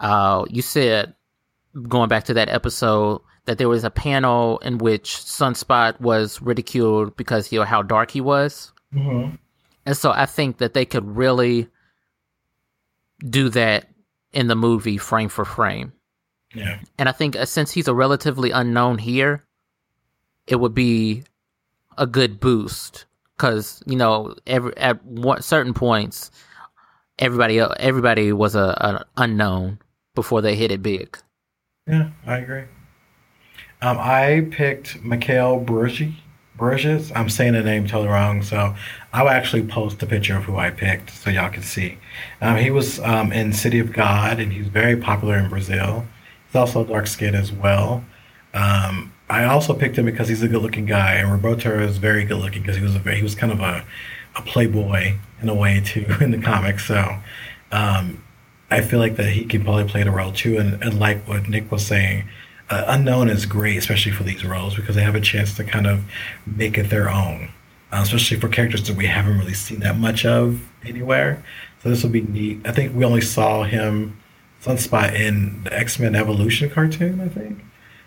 [0.00, 1.14] Uh, you said,
[1.88, 7.16] going back to that episode, that there was a panel in which Sunspot was ridiculed
[7.16, 8.72] because of how dark he was.
[8.94, 9.36] Mm-hmm.
[9.86, 11.68] And so I think that they could really
[13.28, 13.88] do that
[14.32, 15.92] in the movie frame for frame.
[16.54, 16.78] Yeah.
[16.98, 19.44] And I think uh, since he's a relatively unknown here,
[20.46, 21.24] it would be
[21.98, 26.30] a good boost because you know every at one, certain points,
[27.18, 29.78] everybody everybody was a an unknown
[30.14, 31.18] before they hit it big.
[31.86, 32.64] Yeah, I agree.
[33.82, 36.14] Um, I picked Mikhail Burgi.
[36.56, 37.10] Burgess.
[37.16, 38.74] I'm saying the name totally wrong, so
[39.12, 41.98] I'll actually post a picture of who I picked so y'all can see.
[42.40, 46.06] Um, he was um, in City of God, and he's very popular in Brazil.
[46.54, 48.04] He's also dark skinned as well.
[48.54, 52.24] Um, I also picked him because he's a good looking guy, and Roberto is very
[52.24, 53.84] good looking because he was a he was kind of a,
[54.36, 56.86] a playboy in a way too in the comics.
[56.86, 57.18] So
[57.72, 58.22] um,
[58.70, 60.56] I feel like that he can probably play the role too.
[60.56, 62.28] And, and like what Nick was saying,
[62.70, 65.88] uh, unknown is great, especially for these roles because they have a chance to kind
[65.88, 66.04] of
[66.46, 67.50] make it their own,
[67.90, 71.42] uh, especially for characters that we haven't really seen that much of anywhere.
[71.82, 72.64] So this will be neat.
[72.64, 74.20] I think we only saw him
[74.64, 77.62] Sunspot in the X Men Evolution cartoon, I think.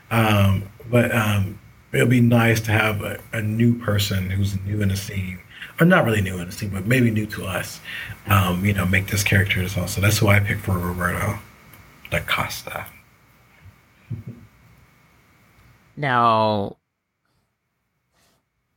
[0.09, 1.59] Um, but um,
[1.93, 5.39] it'll be nice to have a, a new person who's new in the scene,
[5.79, 7.79] or not really new in the scene, but maybe new to us.
[8.25, 9.87] Um, you know, make this character as well.
[9.87, 11.39] So that's who I picked for Roberto
[12.09, 12.85] da Costa.
[15.99, 16.77] Now,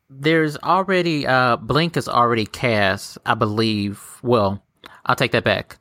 [0.09, 4.03] there's already uh Blink is already cast, I believe.
[4.23, 4.63] Well,
[5.05, 5.77] I'll take that back.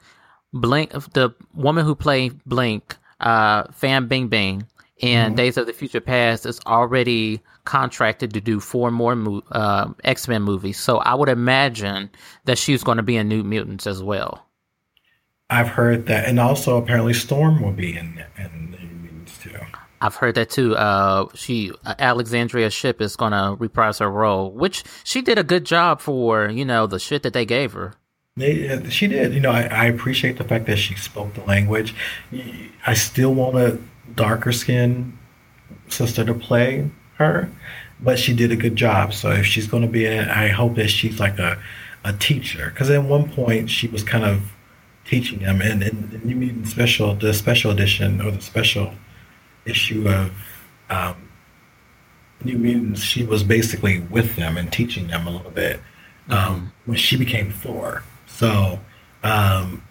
[0.54, 4.66] Blink, the woman who played Blink, uh, Fan Bing Bing,
[5.00, 9.92] in Days of the Future Past is already contracted to do four more mo- uh,
[10.04, 10.78] X Men movies.
[10.78, 12.10] So I would imagine
[12.46, 14.46] that she's going to be in New Mutants as well.
[15.50, 19.58] I've heard that, and also apparently Storm will be in in New Mutants too.
[20.02, 20.76] I've heard that too.
[20.76, 25.66] Uh, she uh, Alexandria Shipp is gonna reprise her role, which she did a good
[25.66, 26.50] job for.
[26.50, 27.94] You know the shit that they gave her.
[28.40, 29.34] They, uh, she did.
[29.34, 31.94] You know, I, I appreciate the fact that she spoke the language.
[32.88, 33.78] I still want a
[34.16, 35.18] darker skinned
[35.90, 37.52] sister to play her,
[38.00, 39.14] but she did a good job.
[39.14, 41.62] So if she's going to be in it, I hope that she's like a,
[42.06, 42.70] a teacher.
[42.70, 44.42] Because at one point she was kind of
[45.04, 48.94] teaching them, and in, New Mutant Special, the special edition or the special
[49.66, 50.32] issue of
[50.90, 51.16] um,
[52.44, 55.82] New Mutants, she was basically with them and teaching them a little bit
[56.30, 56.66] um, mm-hmm.
[56.86, 58.04] when she became Thor.
[58.40, 58.80] So
[59.22, 59.84] um,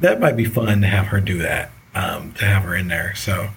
[0.00, 3.14] that might be fun to have her do that, um, to have her in there.
[3.14, 3.50] So,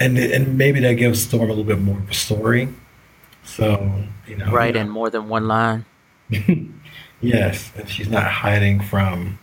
[0.00, 2.68] and and maybe that gives Storm a little bit more of a story.
[3.44, 5.84] So you know, right, and more than one line.
[7.20, 9.38] yes, and she's not hiding from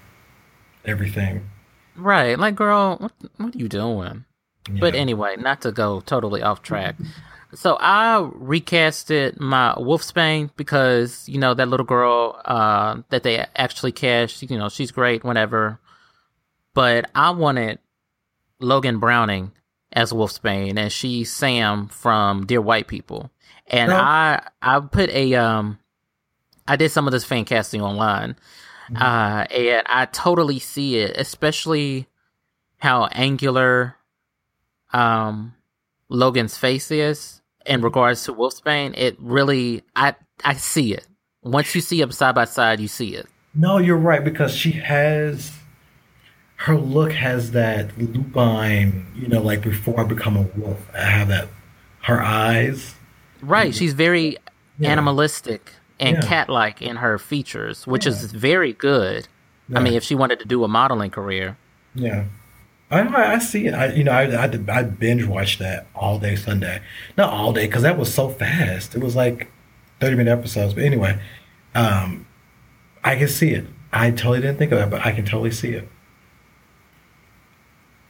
[0.84, 1.50] everything.
[1.96, 4.26] Right, like girl, what what are you doing?
[4.70, 4.80] Yeah.
[4.82, 6.96] But anyway, not to go totally off track.
[7.54, 13.91] So I recasted my Wolfsbane because you know that little girl uh, that they actually
[13.91, 14.41] cast.
[14.43, 15.80] You know she's great, whatever.
[16.74, 17.80] But I wanted
[18.60, 19.52] Logan Browning
[19.91, 23.32] as Wolfsbane, and she's Sam from Dear White People.
[23.68, 23.97] And no.
[23.97, 25.80] I I put a um
[26.68, 28.36] I did some of this fan casting online,
[28.91, 29.02] mm-hmm.
[29.02, 32.08] uh, and I totally see it, especially
[32.78, 33.95] how angular
[34.93, 35.56] um
[36.10, 41.07] Logan's face is in regards to Wolfsbane, it really I I see it.
[41.43, 43.28] Once you see them side by side, you see it.
[43.53, 45.51] No, you're right because she has
[46.57, 50.80] her look has that lupine, you know, like before I become a wolf.
[50.93, 51.47] I have that
[52.01, 52.95] her eyes.
[53.41, 54.38] Right, she's very
[54.78, 54.91] yeah.
[54.91, 56.28] animalistic and yeah.
[56.28, 58.12] cat-like in her features, which yeah.
[58.12, 59.28] is very good.
[59.74, 61.57] I mean, if she wanted to do a modeling career.
[61.93, 62.26] Yeah.
[62.92, 63.74] I, I see it.
[63.74, 66.82] I, you know, I, I, I binge watched that all day Sunday.
[67.18, 68.96] Not all day, because that was so fast.
[68.96, 69.52] It was like
[70.00, 70.74] 30 minute episodes.
[70.74, 71.22] But anyway,
[71.76, 72.26] um,
[73.04, 73.68] I can see it.
[73.92, 75.88] I totally didn't think of that, but I can totally see it.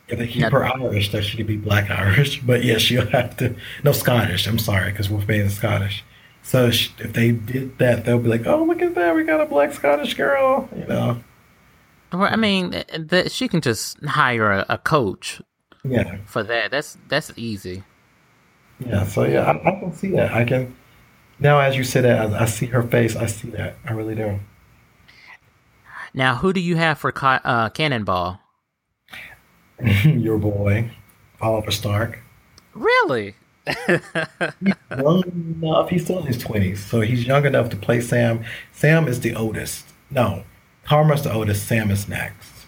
[0.07, 2.41] If they keep her Irish, that she could be black Irish.
[2.41, 3.55] But yes, she'll have to.
[3.83, 4.47] No, Scottish.
[4.47, 6.03] I'm sorry, because Wolfsbane is Scottish.
[6.41, 9.13] So if they did that, they'll be like, oh, look at that.
[9.13, 10.69] We got a black Scottish girl.
[10.75, 11.23] You know.
[12.11, 15.41] I mean, that she can just hire a, a, coach.
[15.83, 16.17] Yeah.
[16.25, 17.83] For that, that's that's easy.
[18.79, 19.05] Yeah.
[19.05, 20.31] So yeah, I, I can see that.
[20.33, 20.75] I can.
[21.39, 23.15] Now, as you say that, I, I, see her face.
[23.15, 23.75] I see that.
[23.85, 24.39] I really do.
[26.13, 28.41] Now, who do you have for uh, Cannonball?
[30.03, 30.91] Your boy,
[31.39, 32.19] Oliver Stark.
[32.73, 33.35] Really?
[34.89, 35.89] young enough.
[35.89, 38.43] He's still in his twenties, so he's young enough to play Sam.
[38.71, 39.85] Sam is the oldest.
[40.09, 40.43] No,
[40.89, 41.67] Karma's the oldest.
[41.67, 42.65] Sam is next.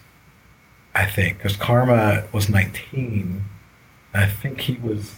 [0.94, 3.44] I think because Karma was 19.
[4.14, 5.16] I think he was.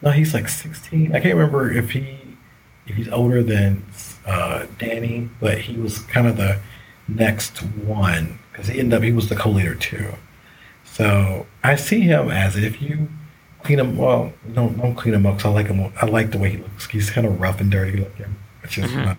[0.00, 1.14] No, he's like 16.
[1.14, 2.18] I can't remember if he
[2.86, 3.84] if he's older than
[4.24, 6.60] uh, Danny, but he was kind of the
[7.08, 10.14] next one because he ended up he was the co-leader too.
[10.84, 13.08] So I see him as if you
[13.64, 15.92] clean him well, don't don't clean him up because I like him.
[16.00, 16.86] I like the way he looks.
[16.86, 19.12] He's kind of rough and dirty looking, which is mm-hmm.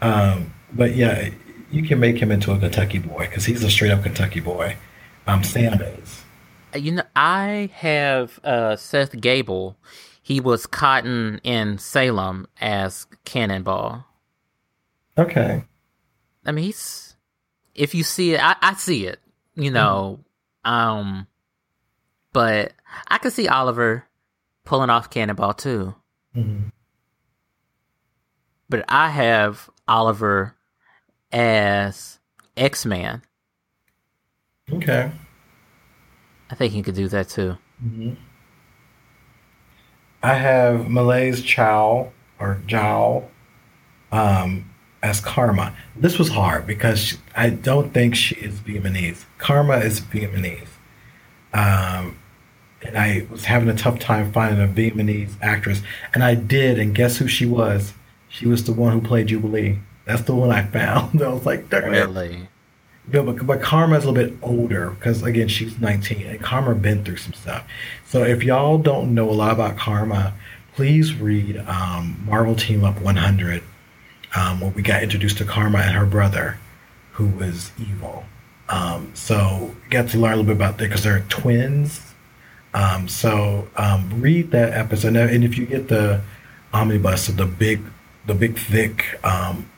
[0.00, 1.30] Um, but yeah,
[1.70, 4.76] you can make him into a Kentucky boy because he's a straight up Kentucky boy.
[5.26, 6.22] Um, Sam is.
[6.74, 9.76] You know, I have uh, Seth Gabel.
[10.22, 14.04] He was Cotton in Salem as Cannonball.
[15.16, 15.64] Okay.
[16.44, 17.16] I mean, he's.
[17.74, 19.20] If you see it, I, I see it.
[19.54, 20.20] You know,
[20.64, 20.72] mm-hmm.
[20.72, 21.26] um,
[22.32, 22.72] but
[23.08, 24.04] I could see Oliver
[24.64, 25.94] pulling off Cannonball too.
[26.36, 26.68] Mm-hmm.
[28.68, 30.54] But I have Oliver
[31.32, 32.18] as
[32.56, 33.22] X Man.
[34.72, 35.10] Okay.
[36.50, 37.56] I think he could do that too.
[37.84, 38.14] Mm-hmm.
[40.22, 43.24] I have Malay's Chow or Zhao
[44.10, 44.70] um,
[45.02, 45.74] as Karma.
[45.96, 49.24] This was hard because she, I don't think she is Vietnamese.
[49.38, 50.68] Karma is Vietnamese.
[51.52, 52.18] Um,
[52.82, 55.82] and I was having a tough time finding a Vietnamese actress.
[56.14, 57.92] And I did, and guess who she was?
[58.28, 59.78] She was the one who played Jubilee.
[60.08, 61.22] That's the one I found.
[61.22, 62.48] I was like, darn really?
[63.12, 67.04] Yeah, but, but Karma's a little bit older because again she's 19 and Karma been
[67.04, 67.66] through some stuff.
[68.06, 70.32] So if y'all don't know a lot about Karma,
[70.74, 73.62] please read um, Marvel Team Up 100,
[74.34, 76.58] um, where we got introduced to Karma and her brother,
[77.12, 78.24] who was evil.
[78.70, 82.14] Um, so got to learn a little bit about that because they're twins.
[82.72, 86.22] Um, so um, read that episode, and if you get the
[86.72, 87.82] omnibus of the big,
[88.26, 89.68] the big thick um,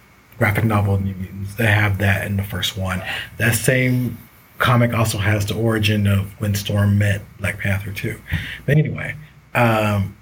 [0.41, 1.55] graphic novel New Mutants.
[1.57, 3.03] They have that in the first one.
[3.37, 4.17] That same
[4.57, 8.19] comic also has the origin of when Storm met Black Panther too.
[8.65, 9.17] But anyway,
[9.55, 10.17] um,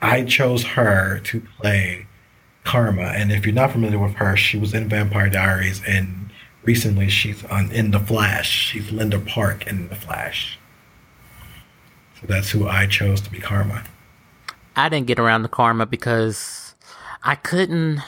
[0.00, 2.06] I chose her to play
[2.62, 6.30] Karma, and if you're not familiar with her, she was in Vampire Diaries, and
[6.62, 8.48] recently she's on in The Flash.
[8.48, 10.60] She's Linda Park in The Flash.
[12.20, 13.82] So that's who I chose to be Karma.
[14.76, 16.76] I didn't get around to Karma because
[17.24, 18.00] I couldn't.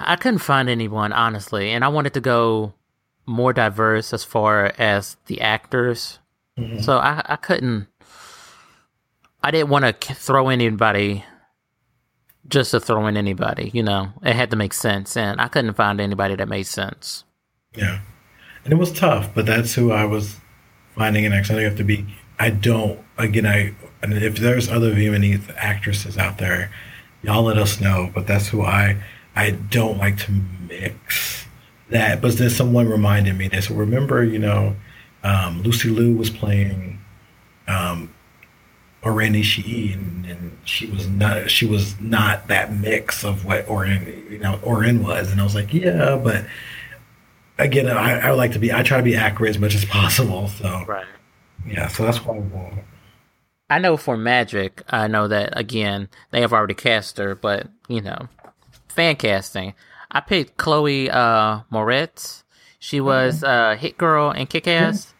[0.00, 2.74] I couldn't find anyone honestly, and I wanted to go
[3.26, 6.18] more diverse as far as the actors.
[6.58, 6.80] Mm-hmm.
[6.80, 7.86] So I, I couldn't.
[9.42, 11.24] I didn't want to throw anybody
[12.48, 13.70] just to throw in anybody.
[13.72, 17.24] You know, it had to make sense, and I couldn't find anybody that made sense.
[17.74, 18.00] Yeah.
[18.64, 20.36] And it was tough, but that's who I was
[20.94, 21.60] finding an accent.
[21.60, 22.06] I have to be.
[22.38, 23.00] I don't.
[23.16, 23.74] Again, I.
[24.02, 26.70] And if there's other Vietnamese actresses out there,
[27.22, 28.10] y'all let us know.
[28.14, 29.02] But that's who I.
[29.40, 30.32] I don't like to
[30.68, 31.46] mix
[31.88, 32.20] that.
[32.20, 33.70] But then someone reminded me this.
[33.70, 34.76] Remember, you know,
[35.22, 37.00] um, Lucy Liu was playing
[37.66, 38.12] um,
[39.02, 41.50] O-Ren Ishii, and, and she was not.
[41.50, 45.32] She was not that mix of what O-Ren, you know, O-Ren was.
[45.32, 46.44] And I was like, yeah, but
[47.58, 48.72] again, I, I would like to be.
[48.72, 50.48] I try to be accurate as much as possible.
[50.48, 51.06] So Right.
[51.66, 52.74] yeah, so that's why I want.
[53.70, 58.00] I know for Magik, I know that again they have already cast her, but you
[58.02, 58.28] know,
[59.00, 59.72] fan casting.
[60.10, 62.42] I picked Chloe uh, Moretz.
[62.78, 65.14] She was uh, Hit Girl and Kick Ass.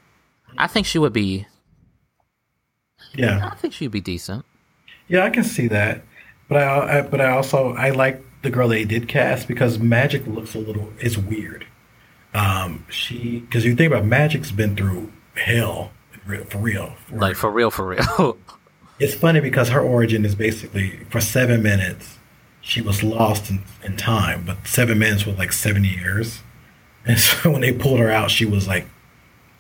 [0.59, 1.47] I think she would be.
[3.15, 4.45] Yeah, I think she'd be decent.
[5.09, 6.03] yeah, I can see that.
[6.49, 10.33] But I, I but I also I like the girl they did cast because Magik
[10.33, 10.93] looks a little.
[10.99, 11.67] It's weird.
[12.35, 16.45] Um, she because you think about Magik's been through hell for real.
[16.45, 16.93] For real.
[17.11, 18.37] Like for real, for real.
[19.01, 22.19] It's funny because her origin is basically for seven minutes,
[22.61, 26.43] she was lost in, in time, but seven minutes was like 70 years.
[27.07, 28.87] And so when they pulled her out, she was like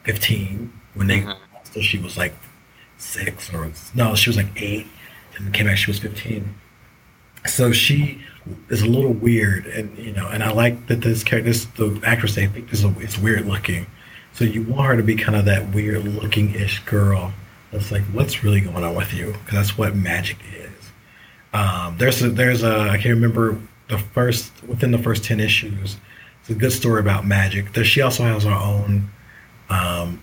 [0.04, 0.72] 15.
[0.94, 1.64] When they, mm-hmm.
[1.72, 2.34] so she was like
[2.98, 4.86] six or no, she was like eight.
[5.36, 6.54] And came back, she was 15.
[7.46, 8.20] So she
[8.68, 12.00] is a little weird, and you know, and I like that this character, this the
[12.04, 13.86] actress they think is a, it's weird looking.
[14.32, 17.32] So you want her to be kind of that weird looking ish girl.
[17.72, 19.32] That's like, what's really going on with you?
[19.32, 20.59] Because that's what Magik is.
[21.52, 25.96] Um, there's a, there's a I can't remember the first within the first ten issues.
[26.40, 27.72] It's a good story about Magik.
[27.74, 29.10] There, she also has her own
[29.68, 30.22] um,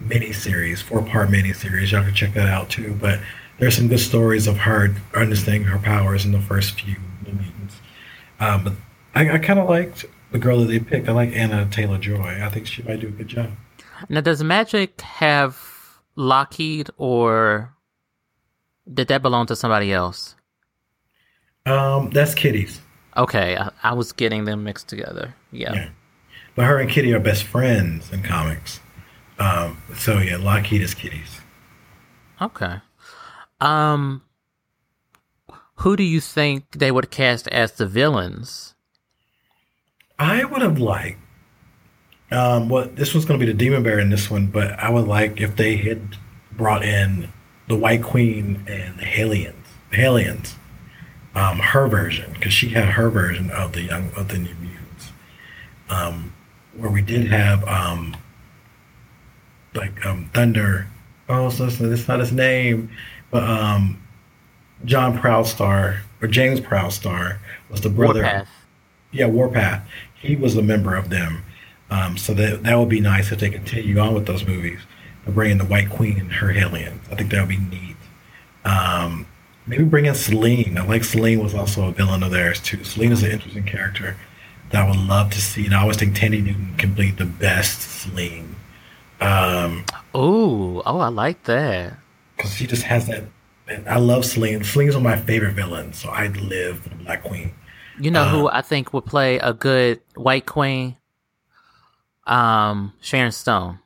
[0.00, 1.92] mini series, four part mini series.
[1.92, 2.96] Y'all can check that out too.
[3.00, 3.20] But
[3.58, 7.76] there's some good stories of her understanding her powers in the first few Mutants.
[8.40, 8.72] Um, but
[9.14, 11.08] I, I kind of liked the girl that they picked.
[11.08, 12.40] I like Anya Taylor-Joy.
[12.42, 13.50] I think she might do a good job.
[14.08, 17.74] now, does Magik have Lockheed, or
[18.92, 20.36] did that belong to somebody else?
[21.66, 22.80] Um, that's Kitty's.
[23.16, 25.34] Okay, I, I was getting them mixed together.
[25.52, 25.74] Yeah.
[25.74, 25.88] Yeah.
[26.56, 28.80] But her and Kitty are best friends in comics.
[29.38, 31.40] Um, so yeah, Lockheed is Kitty's.
[32.40, 32.76] Okay.
[33.60, 34.22] Um,
[35.76, 38.74] who do you think they would cast as the villains?
[40.18, 41.18] I would have liked.
[42.30, 44.90] Um, well, this was going to be the Demon Bear in this one, but I
[44.90, 46.16] would like if they had
[46.52, 47.28] brought in
[47.68, 49.66] the White Queen and the Hellions.
[49.90, 50.56] The Hellions,
[51.34, 55.12] um, her version, because she had her version of the young of the New Mutants,
[55.90, 56.32] um,
[56.76, 58.16] where we did have um,
[59.74, 60.86] like um, Thunder.
[61.28, 62.90] Oh, so it's, it's not his name,
[63.30, 64.02] but um,
[64.84, 68.22] John Proudstar or James Proudstar was the brother.
[68.22, 68.48] Warpath.
[69.12, 69.86] Yeah, Warpath.
[70.14, 71.42] He was a member of them.
[71.90, 74.80] Um, so that that would be nice if they continue on with those movies.
[75.26, 77.00] And bring the White Queen and her Hellions.
[77.10, 77.96] I think that would be neat.
[78.64, 79.26] Um,
[79.66, 80.76] maybe bring in Selene.
[80.78, 82.84] I like Selene was also a villain of theirs too.
[82.84, 84.16] Selene is an interesting character
[84.70, 85.66] that I would love to see.
[85.66, 88.56] And I always think Thandie Newton can be the best Selene.
[89.20, 89.84] Um,
[90.16, 91.94] Ooh, oh, I like that.
[92.36, 93.24] because she just has that.
[93.68, 94.62] And I love Selene.
[94.64, 97.52] Selene's one of my favorite villains, so I'd live for the Black Queen.
[97.98, 98.58] You know who Uh-huh.
[98.58, 100.96] I think would play a good White Queen?
[102.26, 103.78] Um, Sharon Stone.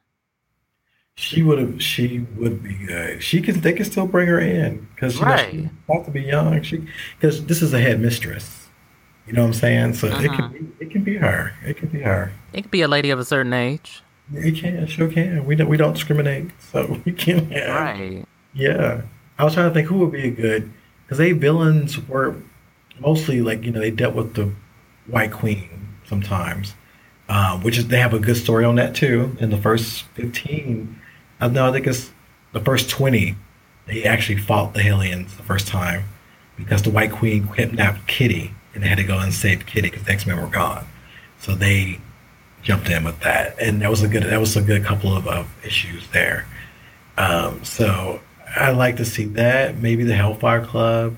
[1.19, 1.83] She would have.
[1.83, 3.21] She would be good.
[3.21, 3.61] She can.
[3.61, 5.53] They can still bring her in because right.
[5.53, 6.63] you about to be young.
[6.63, 6.87] She
[7.19, 8.69] because this is a headmistress.
[9.27, 9.95] You know what I'm saying?
[9.95, 10.23] So uh-huh.
[10.23, 10.53] it can.
[10.53, 11.55] Be, it can be her.
[11.67, 12.33] It can be her.
[12.53, 14.01] It could be a lady of a certain age.
[14.33, 14.87] It can.
[14.87, 15.45] Sure can.
[15.45, 15.69] We don't.
[15.69, 16.53] We don't discriminate.
[16.71, 17.51] So we can.
[17.51, 17.77] Yeah.
[17.77, 18.25] Right.
[18.55, 19.03] Yeah.
[19.41, 22.37] I was trying to think who would be good because they villains were
[23.01, 24.53] mostly like you know they dealt with the
[25.09, 25.69] White Queen
[26.05, 26.75] sometimes.
[27.29, 30.99] Uh, which is they have a good story on that too in the first 15
[31.41, 32.11] uh, no, I think it's
[32.53, 33.37] the first 20.
[33.87, 36.05] They actually fought the Hellions the first time
[36.57, 40.05] because the White Queen kidnapped Kitty and they had to go and save Kitty because
[40.05, 40.87] the X Men were gone.
[41.41, 42.01] So they
[42.63, 45.27] jumped in with that, and that was a good that was a good couple of,
[45.27, 46.47] of issues there.
[47.17, 48.21] Um, so
[48.55, 49.79] I like to see that.
[49.79, 51.17] Maybe the Hellfire Club.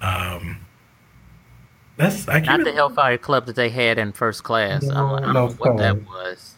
[0.00, 0.58] Um,
[1.96, 4.82] that's I not the Hellfire Club that they had in first class.
[4.82, 6.55] No, I don't, no know what that was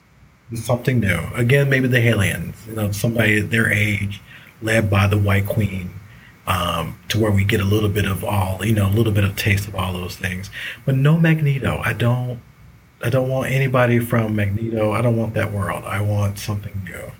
[0.54, 1.20] something new.
[1.34, 2.56] Again, maybe the Hellions.
[2.66, 4.20] You know, somebody their age,
[4.62, 5.90] led by the White Queen,
[6.46, 8.64] um, to where we get a little bit of all.
[8.64, 10.50] You know, a little bit of taste of all those things.
[10.84, 11.80] But no Magneto.
[11.84, 12.40] I don't.
[13.02, 14.90] I don't want anybody from Magneto.
[14.90, 15.84] I don't want that world.
[15.84, 17.12] I want something new.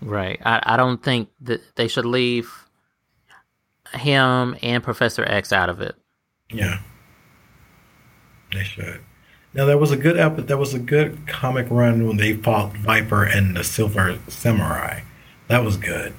[0.00, 0.40] Right.
[0.44, 2.50] I, I don't think that they should leave
[3.92, 5.94] him and Professor X out of it.
[6.50, 6.80] Yeah,
[8.52, 9.00] they should.
[9.54, 12.76] Now there was a good ep- there was a good comic run when they fought
[12.76, 15.00] Viper and the Silver Samurai.
[15.48, 16.14] That was good.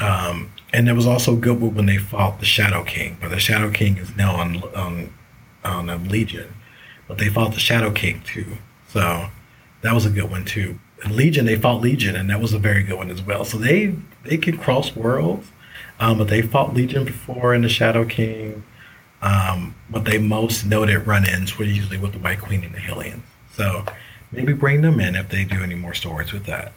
[0.00, 3.70] Um, and it was also good when they fought the Shadow King, but the Shadow
[3.70, 5.12] King is now on on
[5.64, 6.52] on Legion,
[7.08, 8.58] but they fought the Shadow King too.
[8.88, 9.28] So
[9.82, 10.78] that was a good one too.
[11.02, 13.44] And Legion, they fought Legion, and that was a very good one as well.
[13.44, 13.94] So they
[14.24, 15.48] they could cross worlds,
[16.00, 18.64] um, but they fought Legion before in the Shadow King.
[19.22, 23.24] Um, but they most noted run-ins were usually with the White Queen and the Hellions.
[23.54, 23.84] So
[24.30, 26.72] maybe bring them in if they do any more stories with that.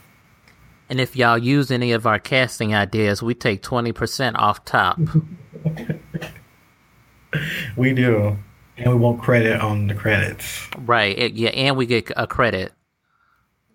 [0.89, 4.99] And if y'all use any of our casting ideas, we take 20% off top.
[7.77, 8.37] We do,
[8.77, 11.17] and we want credit on the credits right.
[11.17, 12.73] It, yeah, and we get a credit.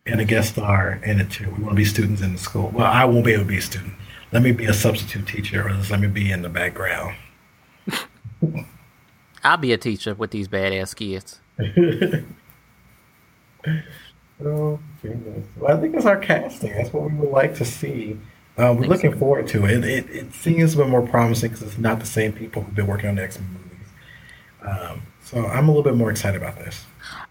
[0.06, 1.46] and a guest star in it too.
[1.56, 2.70] We want to be students in the school.
[2.74, 3.94] Well, I won't be able to be a student.
[4.32, 7.14] Let me be a substitute teacher, or let me be in the background.
[9.42, 11.40] I'll be a teacher with these badass kids.
[14.44, 15.46] Oh goodness!
[15.56, 16.72] Well, I think it's our casting.
[16.72, 18.18] That's what we would like to see.
[18.58, 19.84] Uh, we're looking forward to it.
[19.84, 22.86] It, it seems a bit more promising because it's not the same people who've been
[22.86, 23.88] working on the X Men movies.
[24.62, 26.84] Um, so I'm a little bit more excited about this.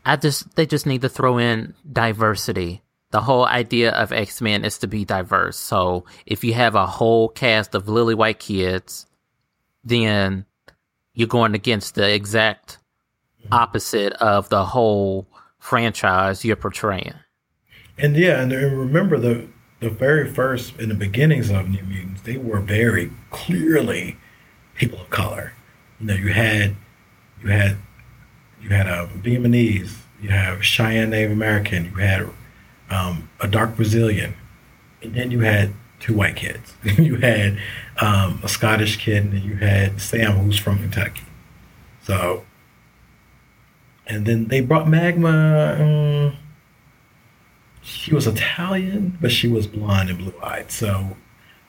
[0.06, 2.84] I just they just need to throw in diversity.
[3.12, 5.58] The whole idea of X Men is to be diverse.
[5.58, 9.06] So if you have a whole cast of lily white kids,
[9.84, 10.46] then
[11.14, 12.80] you're going against the exact
[13.52, 15.28] opposite of the whole
[15.60, 17.14] franchise you're portraying.
[17.98, 19.48] And yeah, and, remember the
[19.80, 24.18] the very first in the beginnings of New Mutants, they were very clearly
[24.76, 25.54] people of color.
[26.00, 26.76] You know, you had
[27.42, 27.78] you had
[28.62, 32.30] you had a Vietnamese, you have Cheyenne Native American, you had
[32.90, 34.36] um, a dark Brazilian,
[35.02, 36.74] and then you had two white kids.
[36.98, 37.60] you had
[38.02, 41.24] um, a Scottish kid, and you had Sam, who's from Kentucky.
[42.04, 42.44] So,
[44.08, 45.78] and then they brought Magma.
[45.80, 46.38] Um,
[47.82, 50.72] she was Italian, but she was blonde and blue eyed.
[50.72, 51.16] So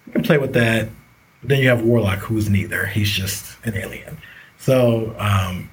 [0.07, 0.89] you can play with that.
[1.43, 2.87] Then you have Warlock, who's neither.
[2.87, 4.19] He's just an alien.
[4.59, 5.71] So, um,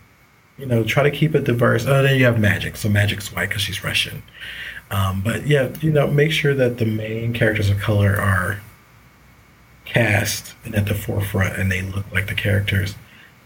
[0.57, 1.85] you know, try to keep it diverse.
[1.85, 2.75] Oh, then you have Magik.
[2.75, 4.21] So Magik's white because she's Russian.
[4.91, 8.59] Um, but yeah, you know, make sure that the main characters of color are
[9.93, 12.95] cast and at the forefront and they look like the characters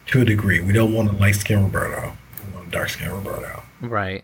[0.07, 0.59] to a degree.
[0.61, 2.13] We don't want a light skinned Roberto.
[2.45, 3.63] We want a dark skinned Roberto.
[3.81, 4.23] Right.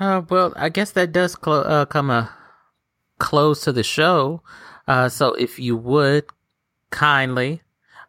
[0.00, 2.32] Uh, well, I guess that does uh, come a
[3.18, 4.42] close to the show.
[4.88, 6.24] Uh, so if you would
[6.90, 7.62] kindly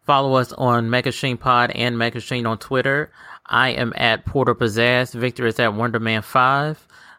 [0.04, 3.10] follow us on Megashine Pod and Megashine on Twitter.
[3.46, 5.14] I am at Porter Pizzazz.
[5.14, 6.76] Victor is at Wonderman5.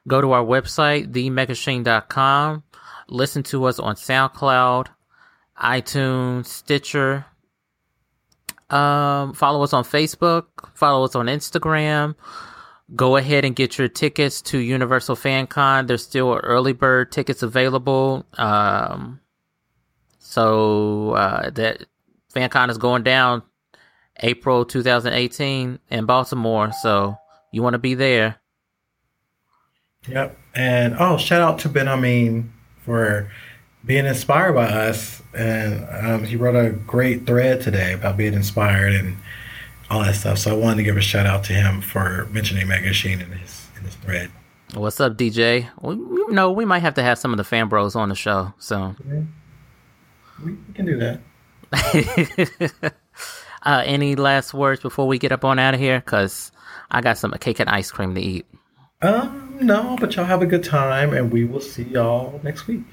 [0.07, 2.64] Go to our website, themegashine.com.
[3.07, 4.88] Listen to us on SoundCloud,
[5.61, 7.26] iTunes, Stitcher.
[8.69, 10.45] Um, follow us on Facebook.
[10.73, 12.15] Follow us on Instagram.
[12.95, 15.86] Go ahead and get your tickets to Universal Fan Con.
[15.86, 18.26] There's still early bird tickets available.
[18.34, 19.19] Um,
[20.19, 21.86] so uh, that
[22.34, 23.44] FanCon is going down
[24.22, 26.72] April 2018 in Baltimore.
[26.82, 27.18] So
[27.52, 28.38] you want to be there.
[30.07, 30.38] Yep.
[30.53, 32.55] And oh, shout out to Ben Amin
[32.86, 33.30] for
[33.86, 35.22] being inspired by us.
[35.34, 39.18] And um, he wrote a great thread today about being inspired and
[39.90, 40.38] all that stuff.
[40.38, 43.68] So I wanted to give a shout out to him for mentioning Megashine in his
[43.78, 44.32] in his thread.
[44.74, 45.70] What's up, DJ?
[45.82, 48.16] We, you know, we might have to have some of the fan bros on the
[48.16, 48.53] show.
[48.57, 48.95] So,
[50.44, 51.20] We, we can do that.
[53.64, 55.99] uh, any last words before we get up on out of here?
[55.99, 56.52] Because
[56.90, 58.45] I got some cake and ice cream to eat.
[59.02, 62.84] Um, no, but y'all have a good time, and we will see y'all next week.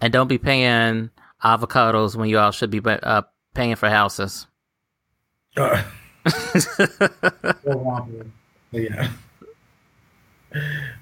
[0.00, 1.10] And don't be paying
[1.44, 3.22] avocados when you all should be uh,
[3.54, 4.46] paying for houses.
[5.56, 5.82] Uh,
[8.72, 9.10] yeah.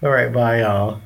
[0.03, 1.01] All right, bye, y'all.